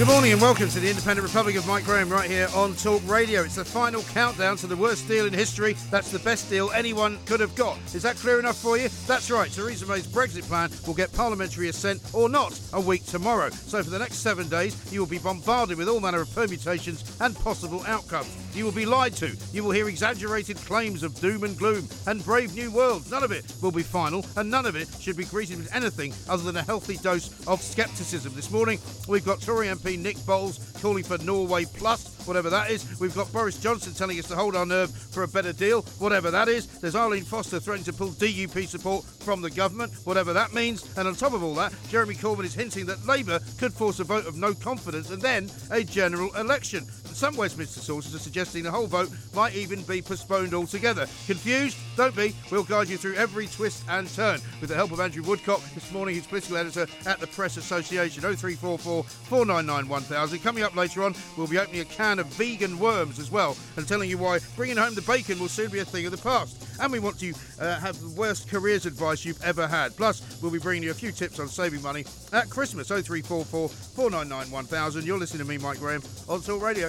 [0.00, 3.06] Good morning and welcome to the Independent Republic of Mike Graham right here on Talk
[3.06, 3.42] Radio.
[3.42, 5.74] It's the final countdown to the worst deal in history.
[5.90, 7.76] That's the best deal anyone could have got.
[7.94, 8.88] Is that clear enough for you?
[9.06, 9.50] That's right.
[9.50, 13.50] Theresa May's Brexit plan will get parliamentary assent or not a week tomorrow.
[13.50, 17.04] So for the next seven days, you will be bombarded with all manner of permutations
[17.20, 18.34] and possible outcomes.
[18.54, 19.36] You will be lied to.
[19.52, 23.10] You will hear exaggerated claims of doom and gloom and brave new worlds.
[23.10, 26.14] None of it will be final, and none of it should be greeted with anything
[26.26, 28.32] other than a healthy dose of scepticism.
[28.34, 33.00] This morning, we've got Tory MP Nick Boles calling for Norway Plus, whatever that is.
[33.00, 36.30] We've got Boris Johnson telling us to hold our nerve for a better deal, whatever
[36.30, 36.66] that is.
[36.66, 40.96] There's Arlene Foster threatening to pull DUP support from the government, whatever that means.
[40.96, 44.04] And on top of all that, Jeremy Corbyn is hinting that Labour could force a
[44.04, 46.86] vote of no confidence and then a general election.
[47.12, 51.06] Some Westminster sources are suggesting the whole vote might even be postponed altogether.
[51.26, 51.76] Confused?
[51.96, 52.34] Don't be.
[52.50, 55.92] We'll guide you through every twist and turn with the help of Andrew Woodcock this
[55.92, 58.22] morning, who's political editor at the Press Association.
[58.22, 60.38] 0344 499 1000.
[60.40, 63.86] Coming up later on, we'll be opening a can of vegan worms as well and
[63.86, 66.66] telling you why bringing home the bacon will soon be a thing of the past.
[66.80, 69.96] And we want to uh, have the worst careers advice you've ever had.
[69.96, 72.88] Plus, we'll be bringing you a few tips on saving money at Christmas.
[72.88, 75.04] 0344 499 1000.
[75.04, 76.88] You're listening to me, Mike Graham, on Talk Radio.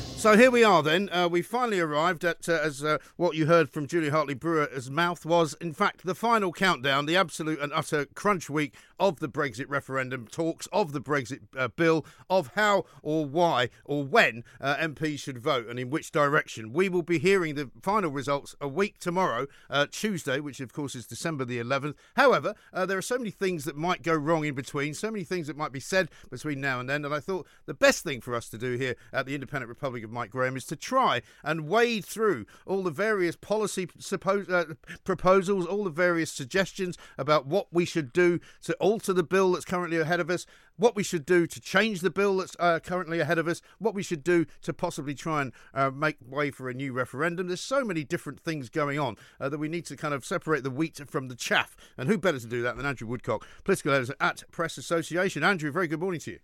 [0.21, 1.09] So here we are then.
[1.11, 5.25] Uh, we finally arrived at, uh, as uh, what you heard from Julia Hartley-Brewer's mouth
[5.25, 9.65] was, in fact, the final countdown, the absolute and utter crunch week of the Brexit
[9.67, 15.17] referendum talks, of the Brexit uh, bill, of how or why or when uh, MPs
[15.17, 16.71] should vote and in which direction.
[16.71, 20.93] We will be hearing the final results a week tomorrow, uh, Tuesday, which of course
[20.93, 21.95] is December the 11th.
[22.15, 25.47] However, there are so many things that might go wrong in between, so many things
[25.47, 28.35] that might be said between now and then, and I thought the best thing for
[28.35, 31.67] us to do here at the Independent Republic of Mike Graham is to try and
[31.67, 34.63] wade through all the various policy uh,
[35.03, 39.65] proposals, all the various suggestions about what we should do to alter the bill that's
[39.65, 40.45] currently ahead of us,
[40.77, 43.93] what we should do to change the bill that's uh, currently ahead of us, what
[43.93, 47.47] we should do to possibly try and uh, make way for a new referendum.
[47.47, 50.63] There's so many different things going on uh, that we need to kind of separate
[50.63, 51.75] the wheat from the chaff.
[51.97, 55.43] And who better to do that than Andrew Woodcock, political editor at Press Association?
[55.43, 56.39] Andrew, very good morning to you.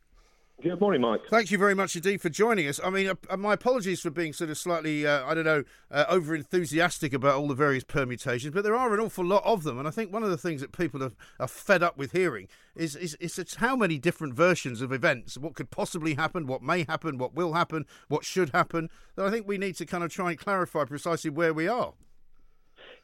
[0.63, 1.21] Good morning, Mike.
[1.29, 2.79] Thank you very much indeed for joining us.
[2.83, 6.05] I mean, uh, my apologies for being sort of slightly, uh, I don't know, uh,
[6.09, 9.77] over enthusiastic about all the various permutations, but there are an awful lot of them.
[9.77, 12.47] And I think one of the things that people are, are fed up with hearing
[12.75, 16.63] is, is, is it's how many different versions of events, what could possibly happen, what
[16.63, 20.03] may happen, what will happen, what should happen, that I think we need to kind
[20.03, 21.93] of try and clarify precisely where we are.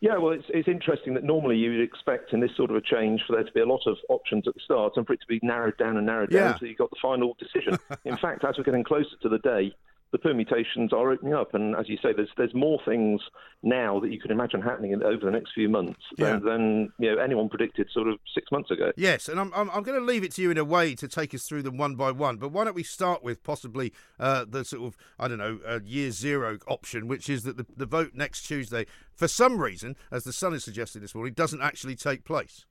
[0.04, 2.82] Yeah, well, it's, it's interesting that normally you would expect in this sort of a
[2.82, 5.22] change for there to be a lot of options at the start and for it
[5.22, 6.40] to be narrowed down and narrowed Yeah.
[6.42, 7.80] down until you got the final decision.
[8.04, 9.74] in fact, as we're getting closer to the day,
[10.14, 13.20] the permutations are opening up, and as you say, there's there's more things
[13.64, 16.34] now that you can imagine happening in, over the next few months Yeah.
[16.34, 18.92] than, than you know anyone predicted sort of six months ago.
[18.96, 21.08] Yes, and I'm, I'm, I'm going to leave it to you in a way to
[21.08, 22.38] take us through them one by one.
[22.38, 25.80] But why don't we start with possibly uh, the sort of, I don't know, uh,
[25.84, 28.86] year zero option, which is that the, the vote next Tuesday,
[29.16, 32.66] for some reason, as the Sun is suggesting this morning, doesn't actually take place.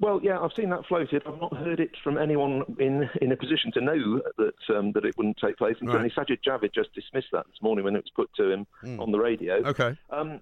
[0.00, 1.22] Well, yeah, I've seen that floated.
[1.26, 5.04] I've not heard it from anyone in, in a position to know that um, that
[5.04, 5.76] it wouldn't take place.
[5.80, 6.10] And Right.
[6.12, 8.66] certainly Sajid Javid just dismissed that this morning when it was put to him
[8.98, 9.54] on the radio.
[9.64, 9.96] Okay.
[10.10, 10.40] Um,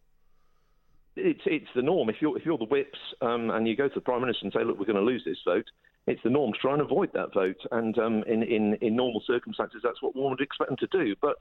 [1.17, 2.09] it's it's the norm.
[2.09, 4.53] If you're if you're the whips um, and you go to the prime minister and
[4.53, 5.67] say, look, we're going to lose this vote,
[6.07, 7.61] it's the norm to try and avoid that vote.
[7.71, 11.15] And um, in, in in normal circumstances, that's what one would expect them to do.
[11.21, 11.37] But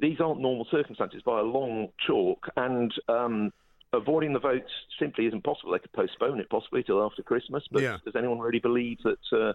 [0.00, 3.52] these aren't normal circumstances by a long chalk, and um,
[3.92, 4.64] avoiding the vote
[4.98, 5.72] simply isn't possible.
[5.72, 7.98] They could postpone it possibly till after Christmas, but Yeah.
[8.04, 9.52] does anyone really believe that uh,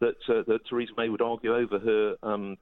[0.00, 2.16] that uh, that Theresa May would argue over her?
[2.22, 2.56] Um,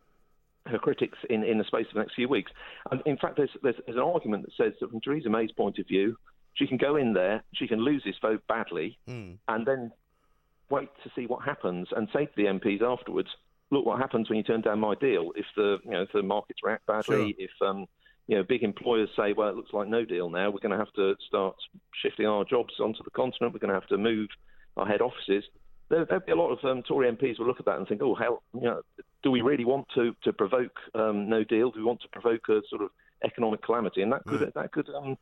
[0.67, 2.51] her critics in, in the space of the next few weeks.
[2.91, 5.79] And in fact, there's, there's, there's an argument that says that from Theresa May's point
[5.79, 6.17] of view,
[6.55, 8.99] she can go in there, she can lose this vote badly,
[9.47, 9.93] and then
[10.71, 13.29] wait to see what happens and say to the MPs afterwards,
[13.71, 15.33] look what happens when you turn down my deal.
[15.37, 17.85] If the you know if the markets react badly, if um,
[18.27, 20.79] you know big employers say, well, it looks like no deal now, we're going to
[20.79, 21.57] have to start
[22.03, 23.53] shifting our jobs onto the continent.
[23.53, 24.29] We're going to have to move
[24.77, 25.45] our head offices.
[25.91, 28.01] There, there'd be a lot of um, Tory MPs will look at that and think,
[28.03, 28.81] oh, hell, you know,
[29.23, 31.71] do we really want to to provoke um, no deal?
[31.71, 32.91] Do we want to provoke a sort of
[33.25, 34.03] economic calamity?
[34.03, 35.17] And that could that could um,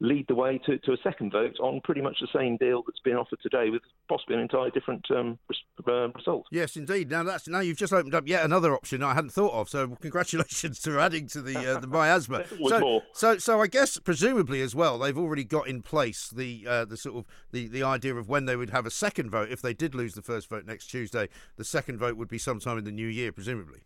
[0.00, 3.00] lead the way to, to a second vote on pretty much the same deal that's
[3.00, 5.38] been offered today, with possibly an entirely different um,
[5.86, 6.46] uh, result.
[6.50, 7.10] Yes, indeed.
[7.10, 9.68] Now that's now you've just opened up yet another option I hadn't thought of.
[9.68, 12.44] So congratulations to adding to the uh, the miasma.
[12.68, 16.84] so, so, so I guess presumably as well, they've already got in place the uh,
[16.84, 19.62] the sort of the, the idea of when they would have a second vote if
[19.62, 21.28] they did lose the first vote next Tuesday.
[21.56, 23.80] The second vote would be sometime in the new year, presumably.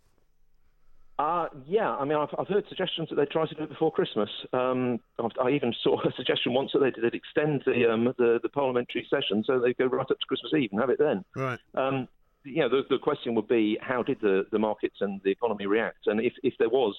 [1.22, 3.92] Uh, yeah, I mean, I've, I've heard suggestions that they try to do it before
[3.92, 4.28] Christmas.
[4.52, 4.98] Um,
[5.40, 9.06] I even saw a suggestion once that they did extend the, um, the, the parliamentary
[9.08, 11.24] session so they go right up to Christmas Eve and have it then.
[11.36, 11.60] Right.
[11.76, 12.08] Um,
[12.42, 15.66] you know, the, the question would be how did the, the markets and the economy
[15.66, 16.08] react?
[16.08, 16.96] And if, if there was,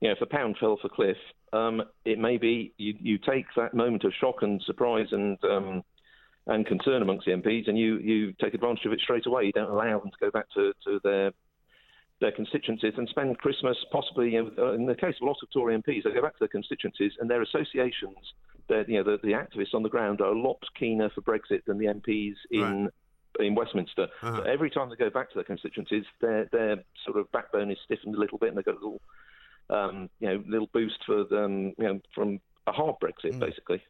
[0.00, 1.16] you know, if the pound fell off a cliff,
[1.52, 5.84] um, it may be you, you take that moment of shock and surprise and um,
[6.46, 9.44] and concern amongst the MPs, and you, you take advantage of it straight away.
[9.44, 11.32] You don't allow them to go back to, to their
[12.24, 15.50] their constituencies and spend Christmas possibly, you know, in the case of a lot of
[15.52, 18.16] Tory MPs, they go back to their constituencies and their associations,
[18.70, 21.76] you know, the, the, activists on the ground are a lot keener for Brexit than
[21.76, 22.84] the MPs in.
[22.84, 22.90] Right.
[23.40, 24.42] In Westminster, uh-huh.
[24.42, 28.14] every time they go back to their constituencies, their their sort of backbone is stiffened
[28.14, 29.00] a little bit, and they got a little,
[29.70, 32.38] um, you know, little boost for them, you know, from
[32.68, 33.40] a hard Brexit, mm.
[33.40, 33.82] basically.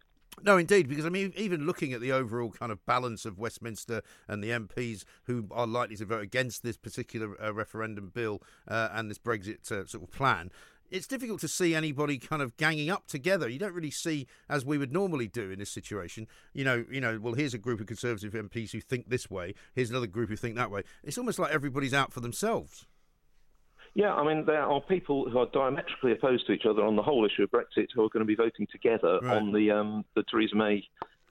[0.42, 4.02] No, indeed, because I mean, even looking at the overall kind of balance of Westminster
[4.28, 8.88] and the MPs who are likely to vote against this particular uh, referendum bill uh,
[8.92, 10.50] and this Brexit uh, sort of plan,
[10.90, 13.48] it's difficult to see anybody kind of ganging up together.
[13.48, 17.00] You don't really see, as we would normally do in this situation, you know, you
[17.00, 20.28] know, well, here's a group of Conservative MPs who think this way, here's another group
[20.28, 20.82] who think that way.
[21.02, 22.86] It's almost like everybody's out for themselves.
[23.94, 27.02] Yeah, I mean, there are people who are diametrically opposed to each other on the
[27.02, 29.36] whole issue of Brexit who are going to be voting together right.
[29.36, 30.82] on the um, the Theresa May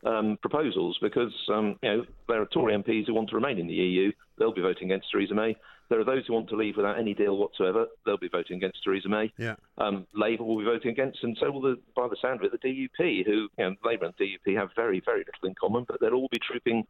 [0.06, 3.68] um, proposals because um, you know there are Tory MPs who want to remain in
[3.68, 4.12] the EU.
[4.38, 5.58] They'll be voting against Theresa May.
[5.90, 7.86] There are those who want to leave without any deal whatsoever.
[8.06, 9.32] They'll be voting against Theresa May.
[9.38, 9.56] Yeah.
[9.78, 12.60] Um, Labour will be voting against, and so will, the, by the sound of it,
[12.60, 16.00] the DUP, who you know, Labour and DUP have very, very little in common, but
[16.00, 16.88] they'll all be trooping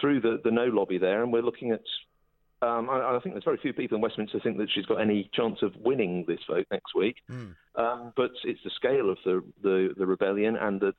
[0.00, 1.82] through the, the no lobby there, and we're looking at
[2.60, 5.30] um, I, I, think there's very few people in Westminster think that she's got any
[5.32, 7.16] chance of winning this vote next week.
[7.30, 7.54] Mm.
[7.76, 10.92] Um, but it's the scale of the, the, the, rebellion and the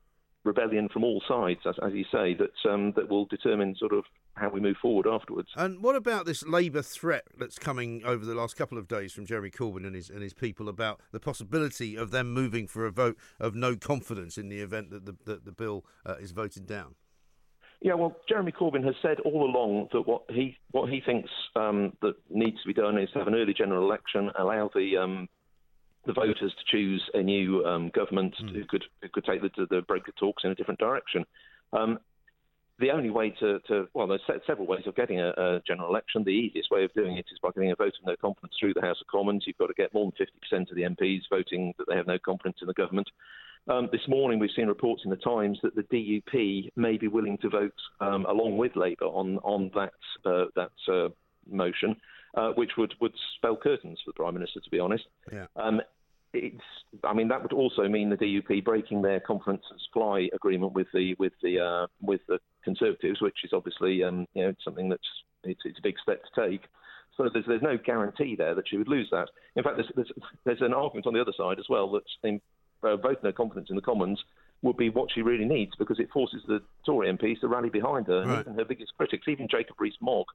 [0.46, 4.06] rebellion from all sides, as, as you say, that um, that will determine sort of
[4.36, 5.50] how we move forward afterwards.
[5.58, 9.26] And what about this Labour threat that's coming over the last couple of days from
[9.26, 12.92] Jeremy Corbyn and his and his people about the possibility of them moving for a
[12.92, 16.66] vote of no confidence in the event that the that the bill uh, is voted
[16.66, 16.96] down?
[17.82, 21.94] Yeah, well, Jeremy Corbyn has said all along that what he what he thinks um,
[22.02, 25.30] that needs to be done is to have an early general election, allow the um,
[26.06, 28.54] the voters to choose a new um, government mm.
[28.54, 31.26] who could who could take the, the Brexit talks in a different direction.
[31.72, 32.00] Um,
[32.80, 36.24] the only way to, to, well, there's several ways of getting a, a, general election.
[36.24, 38.74] The easiest way of doing it is by getting a vote of no confidence through
[38.74, 39.44] the House of Commons.
[39.46, 42.18] You've got to get more than 50% of the MPs voting that they have no
[42.18, 43.08] confidence in the government.
[43.68, 47.38] Um, this morning, we've seen reports in the Times that the DUP may be willing
[47.40, 49.94] to vote um, along with Labour on on that
[50.26, 51.10] uh, that uh,
[51.48, 51.96] motion,
[52.36, 55.04] uh, which would would spell curtains for the Prime Minister, to be honest.
[55.32, 55.46] Yeah.
[55.56, 55.82] Um,
[56.34, 56.62] it's,
[57.04, 60.88] I mean, that would also mean the DUP breaking their confidence and supply agreement with
[60.94, 65.08] the with the uh, with the Conservatives, which is obviously um, you know something that's
[65.44, 66.62] it's, it's a big step to take.
[67.18, 69.30] So there's, there's no guarantee there that she would lose that.
[69.56, 70.12] In fact, there's, there's,
[70.46, 72.40] there's an argument on the other side as well that in
[72.82, 74.24] uh, voting her confidence in the Commons
[74.62, 78.08] would be what she really needs because it forces the Tory MPs to rally behind
[78.08, 78.26] her.
[78.26, 78.30] Right.
[78.30, 80.28] And even her biggest critics, even Jacob Rees-Mogg,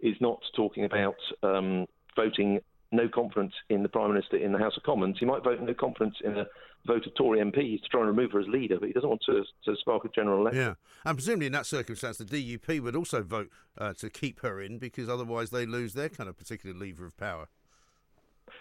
[0.00, 1.86] is not talking about um,
[2.16, 2.60] voting
[2.92, 5.16] no confidence in the Prime Minister in the House of Commons.
[5.18, 6.46] He might vote no confidence in a
[6.86, 9.22] vote of Tory MPs to try and remove her as leader, but he doesn't want
[9.26, 10.60] to, to spark a general election.
[10.60, 10.74] Yeah,
[11.04, 14.78] and presumably in that circumstance, the DUP would also vote uh, to keep her in
[14.78, 17.48] because otherwise they lose their kind of particular lever of power.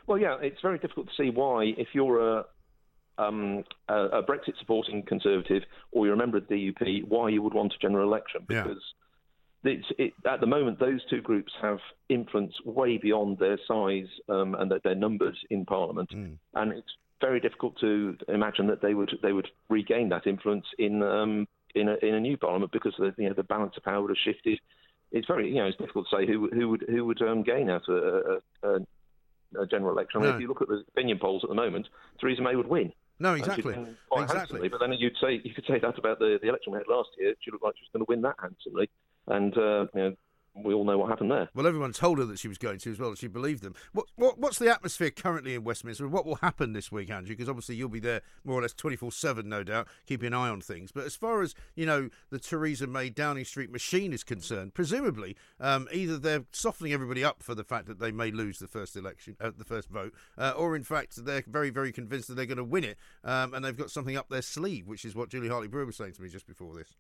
[0.08, 2.46] Well, yeah, it's very difficult to see why, if you're a,
[3.18, 7.42] um, a, a Brexit supporting Conservative or you're a member of the DUP, why you
[7.42, 8.82] would want a general election because.
[9.64, 11.78] It, at the moment, those two groups have
[12.10, 16.36] influence way beyond their size um, and their numbers in Parliament, mm.
[16.56, 16.92] and it's
[17.22, 21.88] very difficult to imagine that they would they would regain that influence in um, in,
[21.88, 24.18] a, in a new Parliament because the you know the balance of power would have
[24.18, 24.60] shifted.
[25.12, 27.70] It's very you know it's difficult to say who who would who would um, gain
[27.70, 30.22] out of a, a, a general election.
[30.22, 30.36] I mean, no.
[30.38, 31.88] if you look at the opinion polls at the moment,
[32.20, 32.92] Theresa May would win.
[33.20, 33.76] No, exactly.
[34.10, 34.68] Quite exactly.
[34.68, 37.10] But then you'd say you could say that about the, the election we had last
[37.20, 37.36] year.
[37.42, 38.90] She looked like she was going to win that handsomely,
[39.28, 40.16] and uh, you know,
[40.54, 41.48] we all know what happened there.
[41.56, 43.16] Well, everyone told her that she was going to as well.
[43.16, 43.74] She believed them.
[43.94, 46.10] What, what, what's the atmosphere currently in Westminster?
[46.10, 47.34] What will happen this week, Andrew?
[47.34, 50.34] Because obviously you'll be there more or less twenty four seven, no doubt, keeping an
[50.34, 50.92] eye on things.
[50.92, 55.38] But as far as you know, the Theresa May Downing Street machine is concerned, presumably
[55.62, 58.98] um, either they're softening everybody up for the fact that they may lose the first
[58.98, 62.46] election, uh, the first vote, uh, or in fact they're very, very convinced that they're
[62.46, 65.30] going to win it, um, and they've got something up their sleeve, which is what
[65.30, 66.98] Julia Hartley-Brewer was saying to me just before this.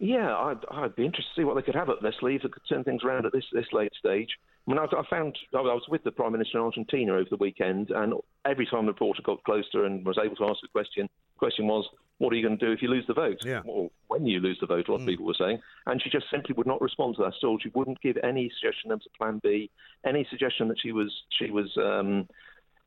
[0.00, 2.52] Yeah, I'd, I'd be interested to see what they could have up their sleeve that
[2.52, 4.30] could turn things around at this this late stage.
[4.66, 7.36] I mean, I, I found I was with the Prime Minister in Argentina over the
[7.36, 8.14] weekend, and
[8.46, 11.66] every time the reporter got closer and was able to ask a question, the question
[11.66, 13.60] was, "What are you going to do if you lose the vote?" Yeah.
[13.66, 16.30] Or when you lose the vote, a lot of people were saying, and she just
[16.30, 17.58] simply would not respond to that at all.
[17.58, 19.70] She wouldn't give any suggestion was a plan B,
[20.06, 21.70] any suggestion that she was she was.
[21.76, 22.26] Um,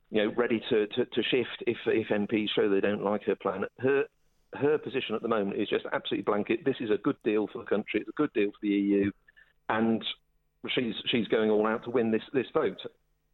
[0.10, 3.36] you know, ready to, to, to shift if if MPs show they don't like her
[3.36, 3.66] plan.
[3.80, 4.04] Her
[4.56, 6.66] her position at the moment is just absolutely blanket.
[6.66, 8.00] This is a good deal for the country.
[8.00, 9.12] It's a good deal for the EU,
[9.70, 10.04] and
[10.70, 12.80] she's she's going all out to win this this vote.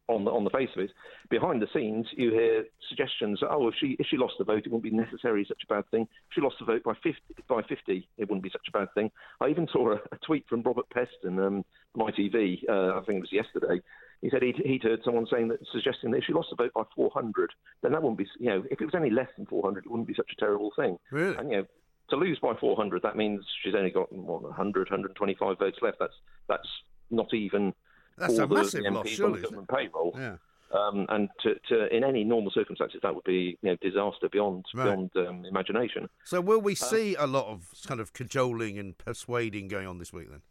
[0.08, 0.90] On the on the face of it,
[1.28, 3.40] behind the scenes, you hear suggestions.
[3.48, 5.88] Oh, if she if she lost the vote, it wouldn't be necessarily such a bad
[5.92, 6.02] thing.
[6.02, 8.88] If she lost the vote by fifty by fifty, it wouldn't be such a bad
[8.94, 9.12] thing.
[9.40, 12.58] I even saw a, a tweet from Robert Peston, um, my TV.
[12.68, 13.80] Uh, I think it was yesterday.
[14.22, 16.72] He said he'd, he'd heard someone saying that, suggesting that if she lost the vote
[16.74, 17.50] by 400,
[17.82, 20.08] then that wouldn't be, you know, if it was any less than 400, it wouldn't
[20.08, 20.98] be such a terrible thing.
[21.10, 21.36] Really?
[21.36, 21.66] And, you know,
[22.10, 25.98] to lose by 400, that means she's only got what, 100, 125 votes left.
[26.00, 26.12] That's
[26.48, 26.68] that's
[27.10, 27.72] not even
[28.18, 30.14] That's all a the, massive the loss, MPs on the government payroll.
[30.16, 30.36] Yeah.
[30.72, 34.64] Um, and to, to, in any normal circumstances, that would be you know disaster beyond
[34.74, 34.84] Right.
[34.84, 36.08] beyond um, imagination.
[36.24, 39.98] So will we Uh, see a lot of kind of cajoling and persuading going on
[39.98, 40.42] this week then?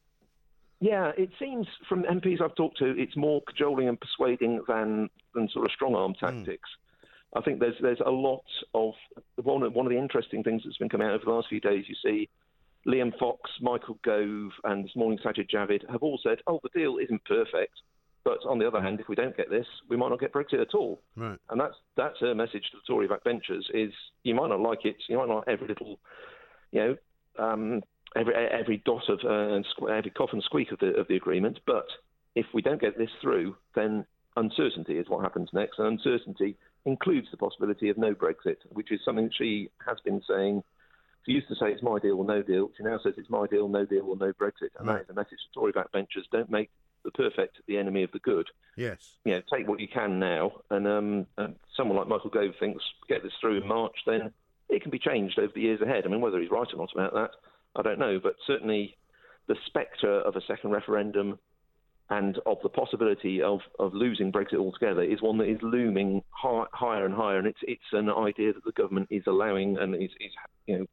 [0.79, 5.49] Yeah, it seems from MPs I've talked to, it's more cajoling and persuading than than
[5.49, 6.69] sort of strong arm tactics.
[7.35, 8.93] I think there's there's a lot of
[9.35, 11.59] one of, one of the interesting things that's been coming out over the last few
[11.59, 11.85] days.
[11.87, 12.29] You see,
[12.87, 16.97] Liam Fox, Michael Gove, and this morning Sajid Javid have all said, "Oh, the deal
[16.97, 17.73] isn't perfect."
[18.23, 20.61] But on the other hand, if we don't get this, we might not get Brexit
[20.61, 21.01] at all.
[21.15, 21.37] Right.
[21.49, 23.93] And that's that's her message to the Tory backbenchers: is
[24.23, 25.99] you might not like it, you might not like every little,
[26.71, 26.97] you know,
[27.37, 27.81] um,
[28.15, 31.15] every every dot of uh, and squ- every cough and squeak of the of the
[31.15, 31.59] agreement.
[31.65, 31.87] But
[32.35, 37.27] if we don't get this through, then uncertainty is what happens next, and uncertainty includes
[37.31, 40.63] the possibility of no Brexit, which is something she has been saying.
[41.25, 42.71] She used to say it's my deal or no deal.
[42.77, 45.13] She now says it's my deal, no deal or no Brexit, and that is a
[45.13, 46.69] message to Tory backbenchers: don't make
[47.03, 49.15] the perfect the enemy of the good Yes.
[49.25, 52.83] you know, take what you can now, and, um, and someone like Michael Gove thinks
[53.07, 54.31] get this through in March, then
[54.69, 56.05] it can be changed over the years ahead.
[56.05, 57.31] I mean, whether he's right or not about that,
[57.79, 58.97] I don't know, but certainly
[59.47, 61.39] the spectre of a second referendum
[62.09, 66.65] and of the possibility of, of losing Brexit altogether is one that is looming hi-
[66.73, 70.09] higher and higher, and it's it's an idea that the government is allowing and is,
[70.19, 70.31] is
[70.65, 70.85] you know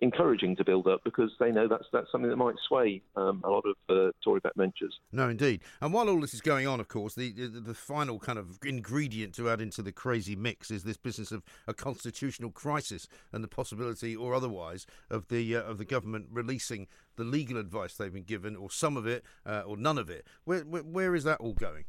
[0.00, 3.50] encouraging to build up because they know that's that's something that might sway um, a
[3.50, 4.92] lot of uh, Tory backbenchers.
[5.12, 5.62] No, indeed.
[5.80, 8.58] And while all this is going on, of course, the, the the final kind of
[8.64, 13.42] ingredient to add into the crazy mix is this business of a constitutional crisis and
[13.42, 16.86] the possibility, or otherwise, of the uh, of the government releasing
[17.16, 20.26] the legal advice they've been given, or some of it, uh, or none of it.
[20.44, 21.84] Where, where where is that all going?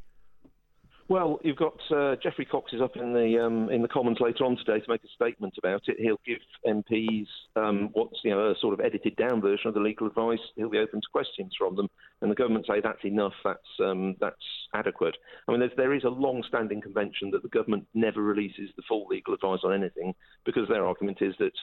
[1.10, 4.46] Well, you've got uh, Geoffrey Cox is up in the um, in the Commons later
[4.46, 5.98] on today to make a statement about it.
[6.00, 6.38] He'll give
[6.68, 7.25] MPs
[7.56, 10.38] um, what's you know a sort of edited down version of the legal advice.
[10.56, 11.89] He'll be open to questions from them,
[12.22, 14.36] and the government say that's enough, that's um, that's
[14.75, 15.18] adequate.
[15.48, 19.34] I mean, there is a long-standing convention that the government never releases the full legal
[19.34, 20.13] advice on anything
[20.46, 21.54] because their argument is that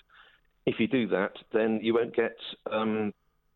[0.67, 2.37] if you do that, then you won't get
[2.73, 3.15] um,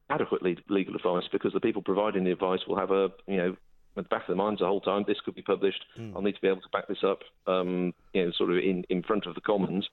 [0.08, 3.56] adequate legal advice because the people providing the advice will have a you know
[3.96, 5.84] at the back of their minds the whole time this could be published.
[6.14, 8.84] I'll need to be able to back this up, um, you know, sort of in,
[8.88, 9.88] in front of the Commons,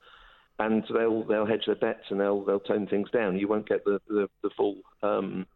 [0.58, 3.38] and they'll they'll hedge their bets and they'll they'll tone things down.
[3.38, 5.46] You won't get the the, the full um,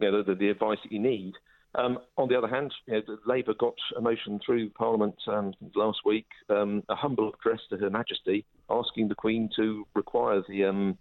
[0.00, 1.34] you know, the, the advice that you need.
[1.74, 5.98] Um, on the other hand, you know, Labour got a motion through Parliament um, last
[6.06, 10.98] week, um, a humble address to Her Majesty, asking the Queen to require the um,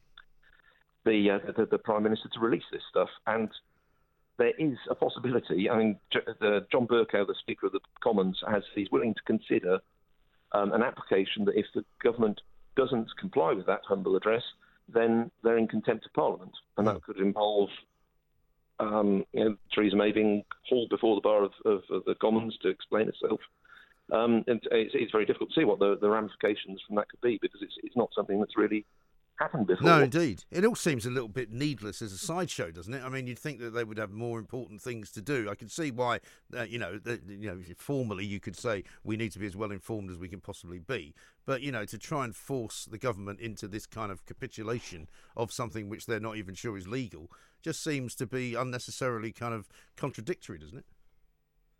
[1.05, 3.09] the, uh, the the Prime Minister to release this stuff.
[3.25, 3.49] And
[4.37, 5.69] there is a possibility.
[5.69, 9.79] I mean, the, John Bercow, the Speaker of the Commons, has he's willing to consider
[10.51, 12.41] um, an application that if the government
[12.75, 14.43] doesn't comply with that humble address,
[14.93, 17.69] then they're in contempt of Parliament, and that could involve
[18.79, 22.57] um, you know, Theresa May being hauled before the bar of, of, of the Commons
[22.61, 23.39] to explain herself.
[24.11, 27.21] Um, and it's, it's very difficult to see what the, the ramifications from that could
[27.21, 28.85] be because it's, it's not something that's really
[29.37, 29.85] happened before.
[29.85, 30.43] No, indeed.
[30.51, 33.03] It all seems a little bit needless as a sideshow, doesn't it?
[33.03, 35.49] I mean, you'd think that they would have more important things to do.
[35.49, 36.19] I can see why,
[36.55, 39.55] uh, you know, that, you know, formally you could say we need to be as
[39.55, 41.13] well informed as we can possibly be.
[41.45, 45.51] But you know, to try and force the government into this kind of capitulation of
[45.51, 47.29] something which they're not even sure is legal
[47.61, 50.85] just seems to be unnecessarily kind of contradictory, doesn't it?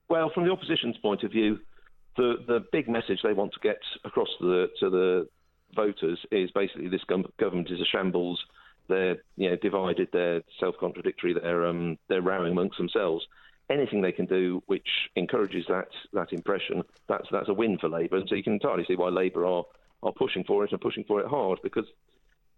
[0.10, 1.60] Well, from the opposition's point of view,
[2.18, 5.28] the the big message they want to get across to the to the
[5.76, 8.44] voters is basically this government is a shambles.
[8.88, 10.10] They're you know divided.
[10.12, 11.34] They're self-contradictory.
[11.34, 13.26] They're um, they're rowing amongst themselves.
[13.70, 18.18] Anything they can do which encourages that that impression, that's that's a win for Labour.
[18.18, 19.66] And so you can entirely see why Labour are
[20.04, 21.86] are pushing for it and pushing for it hard because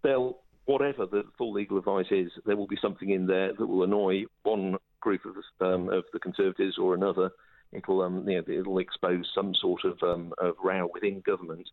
[0.02, 3.84] they'll whatever the full legal advice is, there will be something in there that will
[3.84, 7.30] annoy one group of, um, of the Conservatives or another.
[7.72, 11.68] It'll um, you know, it'll expose some sort of, um, of row within government,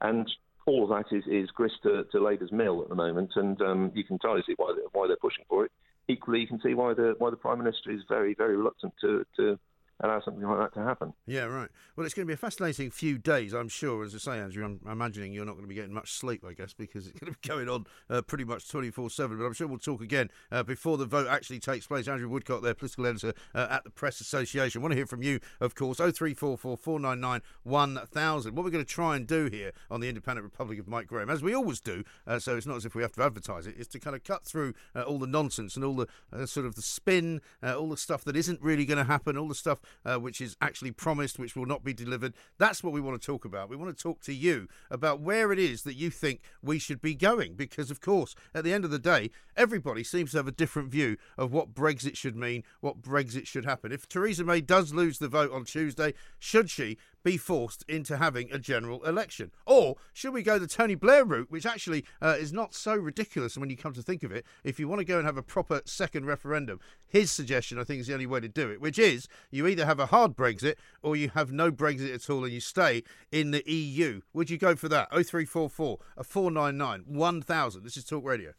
[0.00, 0.30] and
[0.68, 3.90] all of that is, is grist to, to Labour's mill at the moment, and um,
[3.94, 5.72] you can entirely see why they're, why they're pushing for it.
[6.08, 9.24] Equally, you can see why the why the Prime Minister is very very reluctant to,
[9.36, 9.58] to
[10.00, 11.12] allow something like that to happen.
[11.26, 11.68] Yeah, right.
[11.96, 14.04] Well, it's going to be a fascinating few days, I'm sure.
[14.04, 16.52] As I say, Andrew, I'm imagining you're not going to be getting much sleep, I
[16.52, 19.36] guess, because it's going to be going on uh, pretty much 24 7.
[19.36, 22.06] But I'm sure we'll talk again uh, before the vote actually takes place.
[22.06, 24.80] Andrew Woodcock, their political editor uh, at the Press Association.
[24.80, 25.98] I want to hear from you, of course.
[25.98, 28.54] 0344 499 1000.
[28.54, 31.30] What we're going to try and do here on the Independent Republic of Mike Graham,
[31.30, 33.76] as we always do, uh, so it's not as if we have to advertise it,
[33.76, 36.66] is to kind of cut through uh, all the nonsense and all the uh, sort
[36.66, 39.80] of the spin, all the stuff that isn't really going to happen, all the stuff
[40.04, 42.34] Uh, which is actually promised, which will not be delivered.
[42.58, 43.68] That's what we want to talk about.
[43.68, 47.00] We want to talk to you about where it is that you think we should
[47.00, 47.54] be going.
[47.54, 50.90] Because, of course, at the end of the day, everybody seems to have a different
[50.90, 53.92] view of what Brexit should mean, what Brexit should happen.
[53.92, 56.96] If Theresa May does lose the vote on Tuesday, should she
[57.28, 59.50] be forced into having a general election?
[59.66, 63.58] Or should we go the Tony Blair route, which actually uh, is not so ridiculous
[63.58, 64.46] when you come to think of it?
[64.64, 68.00] If you want to go and have a proper second referendum, his suggestion, I think,
[68.00, 70.76] is the only way to do it, which is you either have a hard Brexit
[71.02, 74.22] or you have no Brexit at all and you stay in the EU.
[74.32, 75.10] Would you go for that?
[75.10, 77.84] 0344 a 499 1000.
[77.84, 78.52] This is Talk Radio.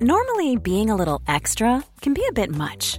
[0.00, 2.98] Normally, being a little extra can be a bit much.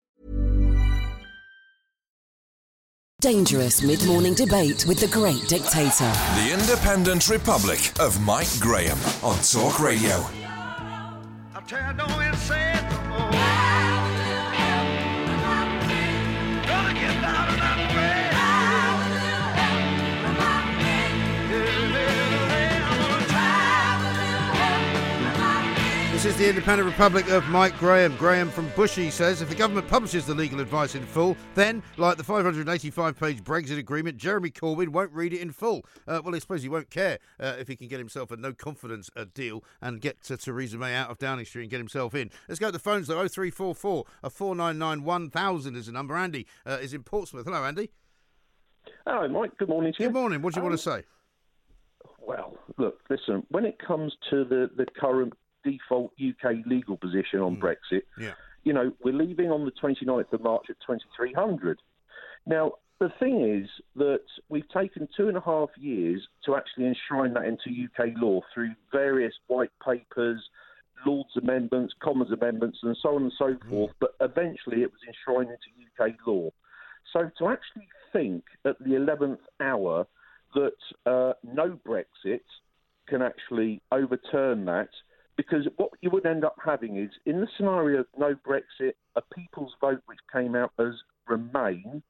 [3.21, 6.11] Dangerous mid morning debate with the great dictator.
[6.37, 10.25] The Independent Republic of Mike Graham on Talk Radio.
[26.21, 28.15] This is the Independent Republic of Mike Graham.
[28.15, 32.17] Graham from Bushey says if the government publishes the legal advice in full, then, like
[32.17, 35.83] the 585 page Brexit agreement, Jeremy Corbyn won't read it in full.
[36.07, 38.53] Uh, well, I suppose he won't care uh, if he can get himself a no
[38.53, 42.29] confidence uh, deal and get Theresa May out of Downing Street and get himself in.
[42.47, 46.15] Let's go to the phones though 0344 a 499 1000 is the number.
[46.15, 47.45] Andy uh, is in Portsmouth.
[47.45, 47.89] Hello, Andy.
[49.07, 49.57] Hello, Mike.
[49.57, 50.09] Good morning to you.
[50.09, 50.43] Good morning.
[50.43, 51.03] What do you um, want to say?
[52.19, 57.57] Well, look, listen, when it comes to the, the current default UK legal position on
[57.57, 57.59] mm.
[57.59, 58.03] Brexit.
[58.19, 58.33] Yeah.
[58.63, 61.79] You know, we're leaving on the 29th of March at 2300.
[62.45, 67.33] Now, the thing is that we've taken two and a half years to actually enshrine
[67.33, 70.39] that into UK law through various white papers,
[71.05, 73.69] Lords Amendments, Commons Amendments, and so on and so mm.
[73.69, 73.91] forth.
[73.99, 76.51] But eventually it was enshrined into UK law.
[77.11, 80.05] So to actually think at the 11th hour
[80.53, 82.41] that uh, no Brexit
[83.07, 84.89] can actually overturn that
[85.37, 89.21] because what you would end up having is, in the scenario of no Brexit, a
[89.21, 90.93] people's vote which came out as
[91.27, 92.03] Remain,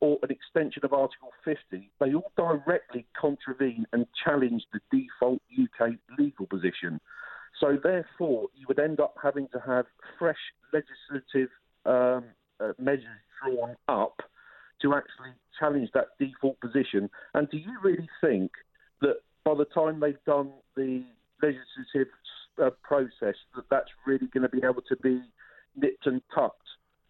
[0.00, 5.92] or an extension of Article 50, they all directly contravene and challenge the default UK
[6.18, 7.00] legal position.
[7.60, 9.86] So, therefore, you would end up having to have
[10.18, 10.36] fresh
[10.72, 11.48] legislative
[11.86, 12.24] um,
[12.60, 13.06] uh, measures
[13.42, 14.20] drawn up
[14.82, 17.08] to actually challenge that default position.
[17.34, 18.50] And do you really think
[19.00, 21.02] that by the time they've done the
[21.42, 22.12] legislative
[22.62, 25.20] uh, process that that's really going to be able to be
[25.76, 26.66] nipped and tucked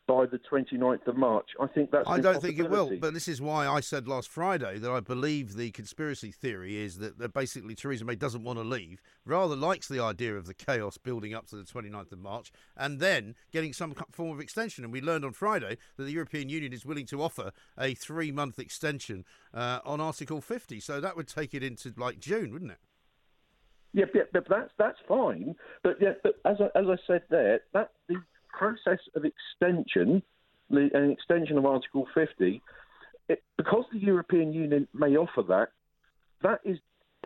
[0.06, 1.50] by the 29th of March.
[1.60, 2.08] I think that's.
[2.08, 5.00] I don't think it will, but this is why I said last Friday that I
[5.00, 9.56] believe the conspiracy theory is that, that basically Theresa May doesn't want to leave, rather
[9.56, 13.34] likes the idea of the chaos building up to the 29th of March, and then
[13.52, 14.84] getting some form of extension.
[14.84, 18.30] And we learned on Friday that the European Union is willing to offer a three
[18.30, 20.80] month extension uh, on Article 50.
[20.80, 22.78] So that would take it into like June, wouldn't it?
[23.96, 25.56] Yeah, yeah, but that's that's fine.
[25.82, 28.16] But yeah, but as I, as I said there, that the
[28.52, 30.22] process of extension,
[30.68, 32.60] the an extension of Article 50,
[33.30, 35.68] it, because the European Union may offer that,
[36.42, 36.78] that is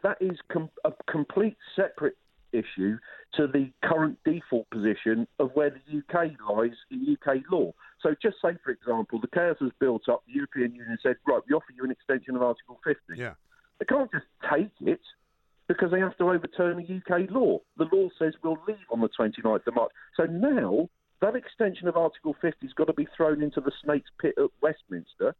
[0.04, 2.16] that is com- a complete separate
[2.52, 2.98] issue
[3.34, 7.72] to the current default position of where the UK lies in UK law.
[8.00, 10.22] So just say, for example, the chaos has built up.
[10.26, 13.00] The European Union said, right, we offer you an extension of Article 50.
[13.16, 13.34] Yeah.
[13.78, 15.00] They can't just take it
[15.70, 17.60] because they have to overturn the UK law.
[17.76, 19.92] The law says we'll leave on the 29th of March.
[20.16, 20.88] So now
[21.20, 24.50] that extension of Article 50 has got to be thrown into the snake's pit at
[24.60, 25.36] Westminster.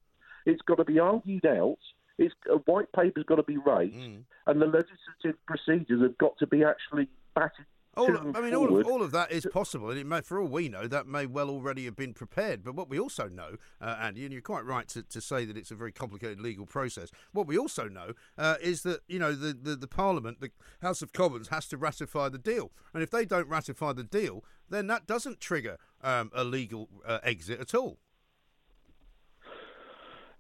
[0.47, 1.79] It's got to be argued out.
[2.17, 4.23] It's, a white paper's got to be raised, Mm.
[4.47, 7.67] and the legislative procedures have got to be actually batted.
[7.97, 10.47] All, I mean, all of, all of that is possible, and it may, for all
[10.47, 12.63] we know, that may well already have been prepared.
[12.63, 15.57] But what we also know, uh, Andy, and you're quite right to, to say that
[15.57, 17.11] it's a very complicated legal process.
[17.33, 21.03] What we also know uh, is that you know the, the the Parliament, the House
[21.03, 24.87] of Commons, has to ratify the deal, and if they don't ratify the deal, then
[24.87, 27.99] that doesn't trigger um, a legal uh, exit at all.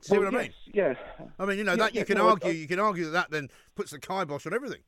[0.03, 0.73] See Well, what I yes, mean?
[0.73, 0.95] Yeah.
[1.39, 3.31] I mean, you know that you can no, argue, I- you can argue that that
[3.33, 4.81] then puts the kibosh on everything.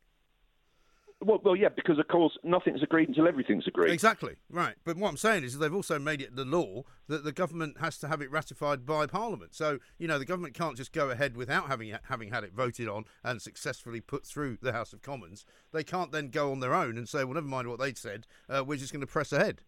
[1.24, 3.92] Well, well, yeah, because of course nothing's agreed until everything's agreed.
[3.92, 4.74] Exactly right.
[4.84, 7.96] But what I'm saying is they've also made it the law that the government has
[7.98, 9.54] to have it ratified by Parliament.
[9.54, 12.88] So you know the government can't just go ahead without having having had it voted
[12.88, 15.44] on and successfully put through the House of Commons.
[15.72, 18.26] They can't then go on their own and say, well, never mind what they'd said.
[18.48, 19.60] Uh, we're just going to press ahead.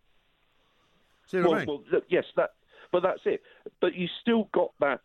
[1.26, 1.68] See what well, I mean?
[1.68, 2.50] well, yes, that,
[2.92, 3.42] but that's it.
[3.80, 5.00] But you still got that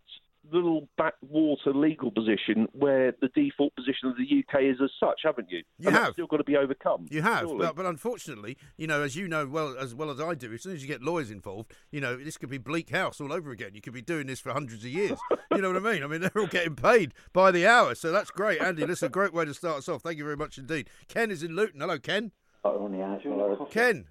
[0.52, 5.50] little backwater legal position where the default position of the UK is as such, haven't
[5.50, 5.64] you?
[5.78, 6.04] You and have.
[6.06, 7.08] That's still got to be overcome.
[7.10, 10.34] You have, but, but unfortunately, you know, as you know well as well as I
[10.36, 13.22] do, as soon as you get lawyers involved, you know, this could be Bleak House
[13.22, 13.72] all over again.
[13.74, 15.20] You could be doing this for hundreds of years.
[15.52, 16.04] you know what I mean?
[16.04, 18.86] I mean, they're all getting paid by the hour, so that's great, Andy.
[18.86, 20.02] That's a great way to start us off.
[20.02, 20.90] Thank you very much indeed.
[21.08, 21.82] Ken is in Luton.
[21.82, 22.32] Hello, Ken.
[23.72, 24.06] Ken.